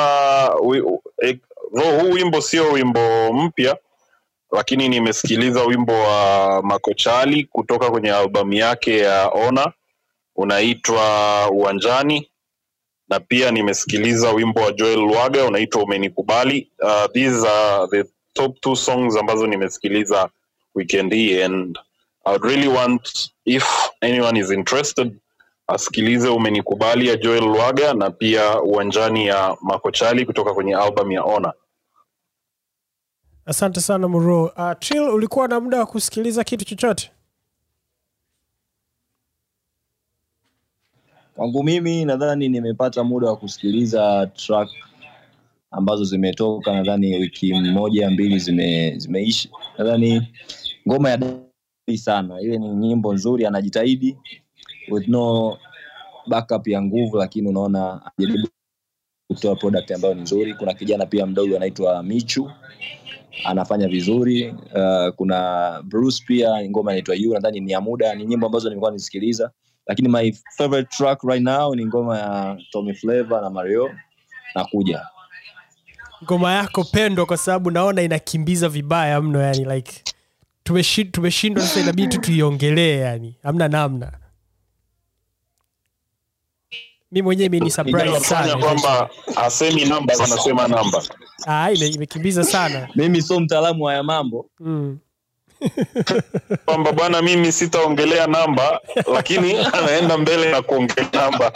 [1.22, 1.38] eh,
[1.72, 3.78] huu wimbo sio wimbo mpya
[4.54, 9.72] lakini nimesikiliza wimbo wa makochali kutoka kwenye albamu yake ya ona
[10.36, 11.02] unaitwa
[11.52, 12.30] uwanjani.
[13.10, 16.72] Na pia nimesikiliza wimbo wa joel lwaga unaitwa umenikubali.
[16.82, 20.30] Uh, these are the top two songs ambazo nimesikiliza
[20.76, 21.80] weekend hii and
[22.26, 23.66] I really want if
[24.02, 25.12] anyone is interested
[25.68, 31.54] asikilize umenikubali ya joel lwaga na pia uwanjani ya makochali kutoka kwenye album ya ona
[33.46, 37.12] asante sana muro uh, trill ulikuwa na muda wa kusikiliza kitu chochote?
[41.36, 44.70] Kwangu mimi nadhani nimepata muda wa kusikiliza track
[45.72, 46.74] ambazo zimetoka.
[46.74, 50.34] Nadhani wiki moja mbili zime, zimeishi nadhani
[50.88, 52.42] ngoma ya Dai sana.
[52.42, 54.18] Ile ni nyimbo nzuri anajitahidi
[54.92, 55.58] with no
[56.28, 58.48] backup ya nguvu lakini unaona ajaribu
[59.28, 60.54] kutoa product ambayo ni nzuri.
[60.54, 62.52] Kuna kijana pia mdogo anaitwa michu
[63.46, 64.50] anafanya vizuri.
[64.50, 68.92] Uh, kuna bruce pia ngoma inaitwa you nadhani ni ya muda ni nyimbo ambazo nimekuwa
[68.92, 69.52] nisikiliza
[69.88, 73.90] lakini my favorite track right now ni ngoma ya tommy flavor na mario.
[74.56, 75.02] Nakuja.
[76.24, 80.02] Ngoma yako pendwa kwa sababu naona inakimbiza vibaya mno yani like
[80.66, 83.36] tumeshi- tumeshindwa sasa inabidi tu tuiongelee yani.
[83.44, 84.12] Hamna namna
[87.14, 88.58] mi mwenyewe imeni surprise inafanya sana.
[88.64, 91.04] kwamba asemi namba anasema namba.
[91.48, 92.88] Ah, ime- imekimbiza sana.
[92.96, 94.50] Mimi sio mtaalamu wa haya mambo.
[94.60, 94.98] Mm.
[96.66, 98.80] kwamba bwana mimi sitaongelea namba
[99.14, 101.54] lakini anaenda mbele na kuongelea namba.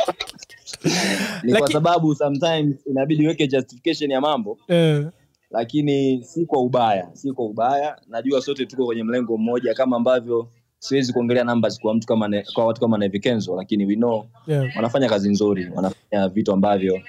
[1.43, 4.58] Ni kwa sababu sometimes inabidi weke justification ya mambo.
[4.68, 5.05] Eh,
[5.51, 7.97] lakini si kwa ubaya si kwa ubaya.
[8.08, 10.47] Najua sote tuko kwenye mlengo mmoja kama ambavyo
[10.80, 14.76] siwezi kuongelea numbers kwa mtu kama ne, kwa watu kama Nevikenzo, lakini we know yeah.
[14.76, 17.02] wanafanya kazi nzuri wanafanya vitu ambavyo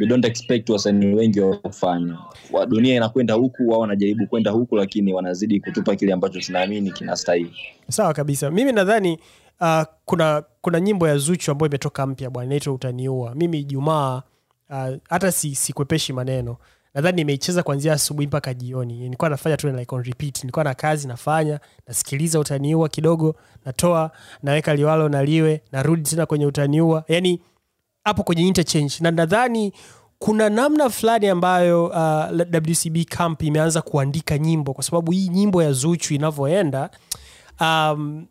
[0.00, 2.18] we don't expect wasanii wengi wa kufanya.
[2.52, 7.52] Wa dunia inakwenda huku wao wanajaribu kwenda huku lakini wanazidi kutupa kile ambacho tunaamini kinastahili.
[7.90, 8.50] Sawa kabisa.
[8.50, 9.18] Mimi nadhani
[9.60, 13.34] uh, kuna kuna nyimbo ya zuchu ambayo imetoka mpya bwana inaitwa utaniua.
[13.34, 14.22] Mimi ijumaa
[14.70, 16.56] uh, hata si, sikwepeshi maneno
[16.96, 18.98] nadhani nimeicheza kuanzia asubuhi mpaka jioni.
[18.98, 20.44] Nilikuwa nafanya tu like on repeat.
[20.44, 23.34] Nilikuwa na kazi nafanya nasikiliza utaniua kidogo
[23.64, 24.10] natoa
[24.42, 27.04] naweka liwalo na liwe narudi tena kwenye utaniua.
[27.08, 27.40] Yani
[28.04, 28.94] hapo kwenye interchange.
[29.00, 29.72] Na nadhani
[30.18, 34.72] kuna namna fulani ambayo uh, wcb camp imeanza kuandika nyimbo.
[34.74, 36.90] Kwa sababu hii nyimbo ya zuchu inavyoenda
[37.60, 38.26] um,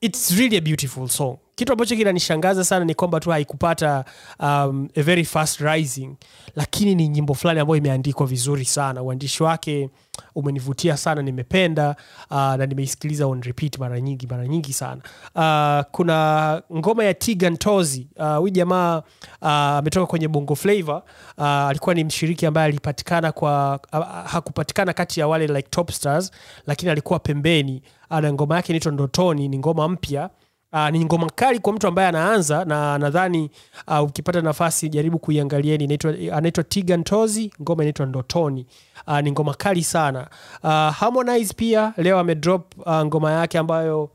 [0.00, 4.04] it's really a beautiful song kitu ambacho kinanishangaza sana ni kwamba tu haikupata
[4.40, 6.16] um, a very fast rising
[6.56, 9.02] lakini ni nyimbo fulani ambayo imeandikwa vizuri sana.
[9.02, 9.90] Uandishi wake
[10.34, 11.96] umenivutia sana nimependa
[12.30, 15.02] uh, na nimeisikiliza on repeat mara nyingi mara nyingi sana.
[15.34, 18.08] Uh, kuna ngoma ya tigan tozi
[18.40, 19.02] uh, jamaa
[19.40, 21.02] ametoka uh, kwenye bongo flavor
[21.38, 26.30] uh, alikuwa ni mshiriki ambaye alipatikana kwa uh, hakupatikana kati ya wale like top stars
[26.66, 27.82] lakini alikuwa pembeni.
[28.10, 30.30] Ana ngoma yake inaitwa ndotoni ni ngoma mpya
[30.72, 33.50] Uh, ni ngoma kali kwa mtu ambaye anaanza na nadhani
[33.88, 35.98] uh, ukipata nafasi jaribu kuiangalieni
[36.32, 38.66] anaitwa tigan tozi ngoma inaitwa ndotoni.
[39.06, 40.28] Uh, ni ngoma kali sana.
[40.62, 44.10] Uh, harmonize pia leo amedrop uh, ngoma yake ambayo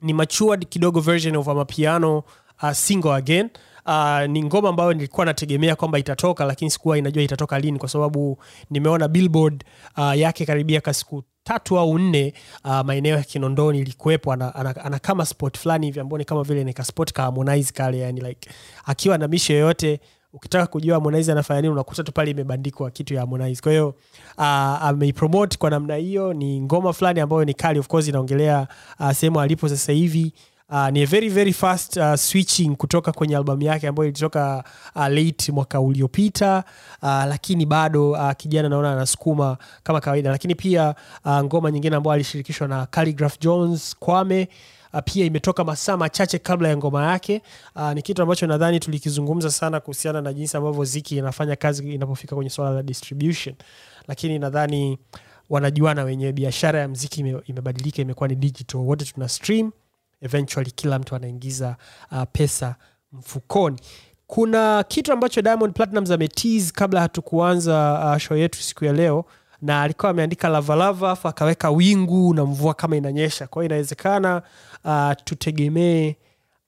[0.00, 2.22] ni matured kidogo version of amapiano
[2.62, 3.48] uh, single again
[3.86, 8.38] Uh, ni ngoma ambayo nilikuwa nategemea kwamba itatoka lakini sikuwa inajua itatoka lini kwa sababu
[8.70, 9.64] nimeona billboard
[9.96, 14.98] uh, yake karibia kasiku tatu au nne uh, maeneo ya kinondoni ilikuwepo ana, ana, ana
[14.98, 18.50] kama spot fulani hivi ambao ni kama vile ni kaspot ka harmonize kale yani like
[18.84, 20.00] akiwa na misho yoyote
[20.32, 23.62] ukitaka kujua harmonize anafanya nini unakuta tu pale imebandikwa kitu ya harmonize.
[23.62, 23.88] Kwa hiyo
[24.38, 24.44] uh,
[24.84, 28.68] ameipromote kwa namna hiyo ni ngoma fulani ambayo ni kali of course inaongelea
[29.00, 30.32] uh, sehemu alipo sasa hivi
[30.72, 34.64] Uh, ni a very very fast uh, switching kutoka kwenye albamu yake ambayo ilitoka
[34.96, 36.64] uh, late mwaka uliopita.
[37.02, 40.30] Uh, lakini bado uh, kijana naona anasukuma kama kawaida.
[40.30, 40.94] Lakini pia
[41.24, 44.48] uh, ngoma nyingine ambayo alishirikishwa na Khaligraph Jones Kwame.
[45.04, 47.42] Pia imetoka masaa machache kabla ya ngoma yake.
[47.76, 52.34] Uh, ni kitu ambacho nadhani tulikizungumza sana kuhusiana na jinsi ambavyo ziki inafanya kazi inapofika
[52.36, 53.54] kwenye swala la distribution.
[54.08, 54.98] Lakini nadhani
[55.50, 58.80] wanajuana wenyewe biashara ya mziki ime, imebadilika imekuwa ni digital.
[58.80, 59.70] Wote tuna stream
[60.20, 61.76] eventually kila mtu anaingiza
[62.12, 62.74] uh, pesa
[63.12, 63.76] mfukoni.
[64.26, 69.24] Kuna kitu ambacho diamond platinums ametease kabla hatukuanza uh, show yetu siku ya leo
[69.62, 73.46] na alikuwa ameandika lavalava afu akaweka wingu na mvua kama inanyesha.
[73.46, 74.42] Kwao inawezekana
[74.84, 76.14] uh, tutegemee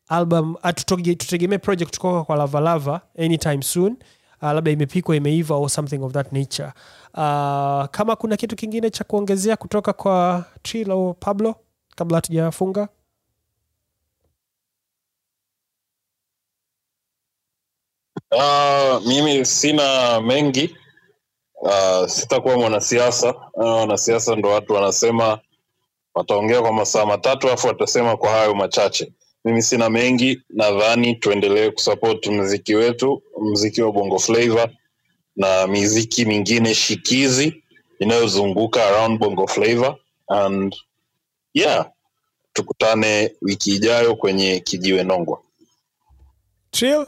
[0.09, 3.96] album uh, tutegemee project kutoka kwa lavalava anytime soon
[4.42, 6.72] uh, labda imepikwa imeiva or something of that nature.
[7.14, 11.55] Uh, kama kuna kitu kingine cha kuongezea kutoka kwa trilo pablo
[11.96, 12.88] kabla hatujafunga
[18.33, 20.76] Uh, mimi sina mengi.
[21.62, 23.35] Uh, sitakuwa mwanasiasa.
[23.55, 25.39] Uh, wanasiasa ndo watu wanasema
[26.14, 29.12] wataongea kwa masaa matatu alafu watasema kwa hayo machache.
[29.45, 30.43] Mimi sina mengi.
[30.51, 34.70] Nadhani tuendelee kusupport mziki wetu mziki wa bongo flavor
[35.37, 37.62] na miziki mingine shikizi
[37.99, 39.97] inayozunguka around bongo flavor
[40.28, 40.76] and
[41.55, 41.91] yeah
[42.53, 45.43] tukutane wiki ijayo kwenye kijiwe nongwa.
[46.70, 47.07] Trill?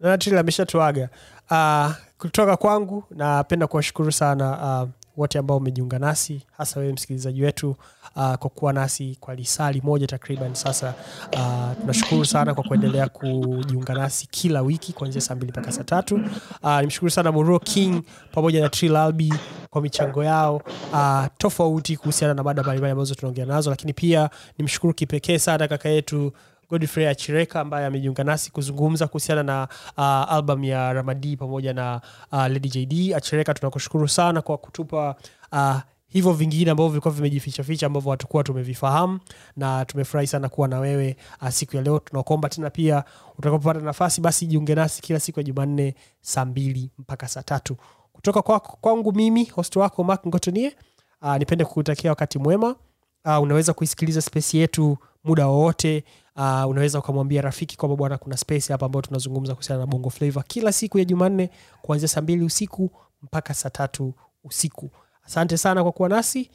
[0.00, 1.08] Na ameshatuaga.
[1.50, 7.70] Uh, kutoka kwangu napenda kuwashukuru sana uh, wote ambao umejiunga nasi hasa wewe msikilizaji wetu
[8.16, 10.94] uh, kwa kuwa nasi kwa lisali moja takriban sasa.
[11.32, 16.20] Uh, tunashukuru sana kwa kuendelea kujiunga nasi kila wiki kuanzia saa mbili mpaka saa tatu.
[16.62, 19.34] Uh, nimshukuru sana Moro King pamoja na Albi
[19.70, 20.62] kwa michango yao.
[20.92, 25.88] Uh, tofauti kuhusiana na mada mbalimbali ambazo tunaongea nazo lakini pia nimshukuru kipekee sana kaka
[25.88, 26.32] yetu
[26.70, 32.00] Godfrey Achireka ambaye amejiunga nasi kuzungumza kuhusiana na uh, album ya Ramadi pamoja na
[32.32, 33.14] uh, Lady JD.
[33.14, 35.14] Achireka, tunakushukuru sana kwa kutupa
[35.52, 35.76] uh,
[36.08, 39.20] hivyo vingine ambavyo vilikuwa vimejificha ficha ambavyo hatukuwa tumevifahamu
[39.56, 41.98] na tumefurahi sana kuwa na wewe uh, siku ya leo.
[41.98, 43.04] Tunakuomba tena pia
[43.38, 47.76] utakapopata nafasi basi jiunge nasi kila siku ya Jumanne saa mbili mpaka saa tatu
[48.12, 50.76] kutoka kwa, mimi host wako Mark Ngotonie.
[51.22, 52.76] Uh, nipende kukutakia wakati mwema.
[53.24, 56.04] Uh, unaweza kuisikiliza spesi yetu muda wowote
[56.36, 60.42] uh, unaweza ukamwambia rafiki kwamba bwana kuna space hapa ambayo tunazungumza kuhusiana na bongo flava
[60.42, 61.50] kila siku ya jumanne
[61.82, 62.90] kuanzia saa mbili usiku
[63.22, 64.14] mpaka saa tatu
[64.44, 64.90] usiku.
[65.24, 66.50] Asante sana kwa kuwa nasi.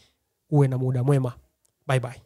[0.50, 1.34] Uwe na muda mwema.
[1.88, 2.22] Bye bye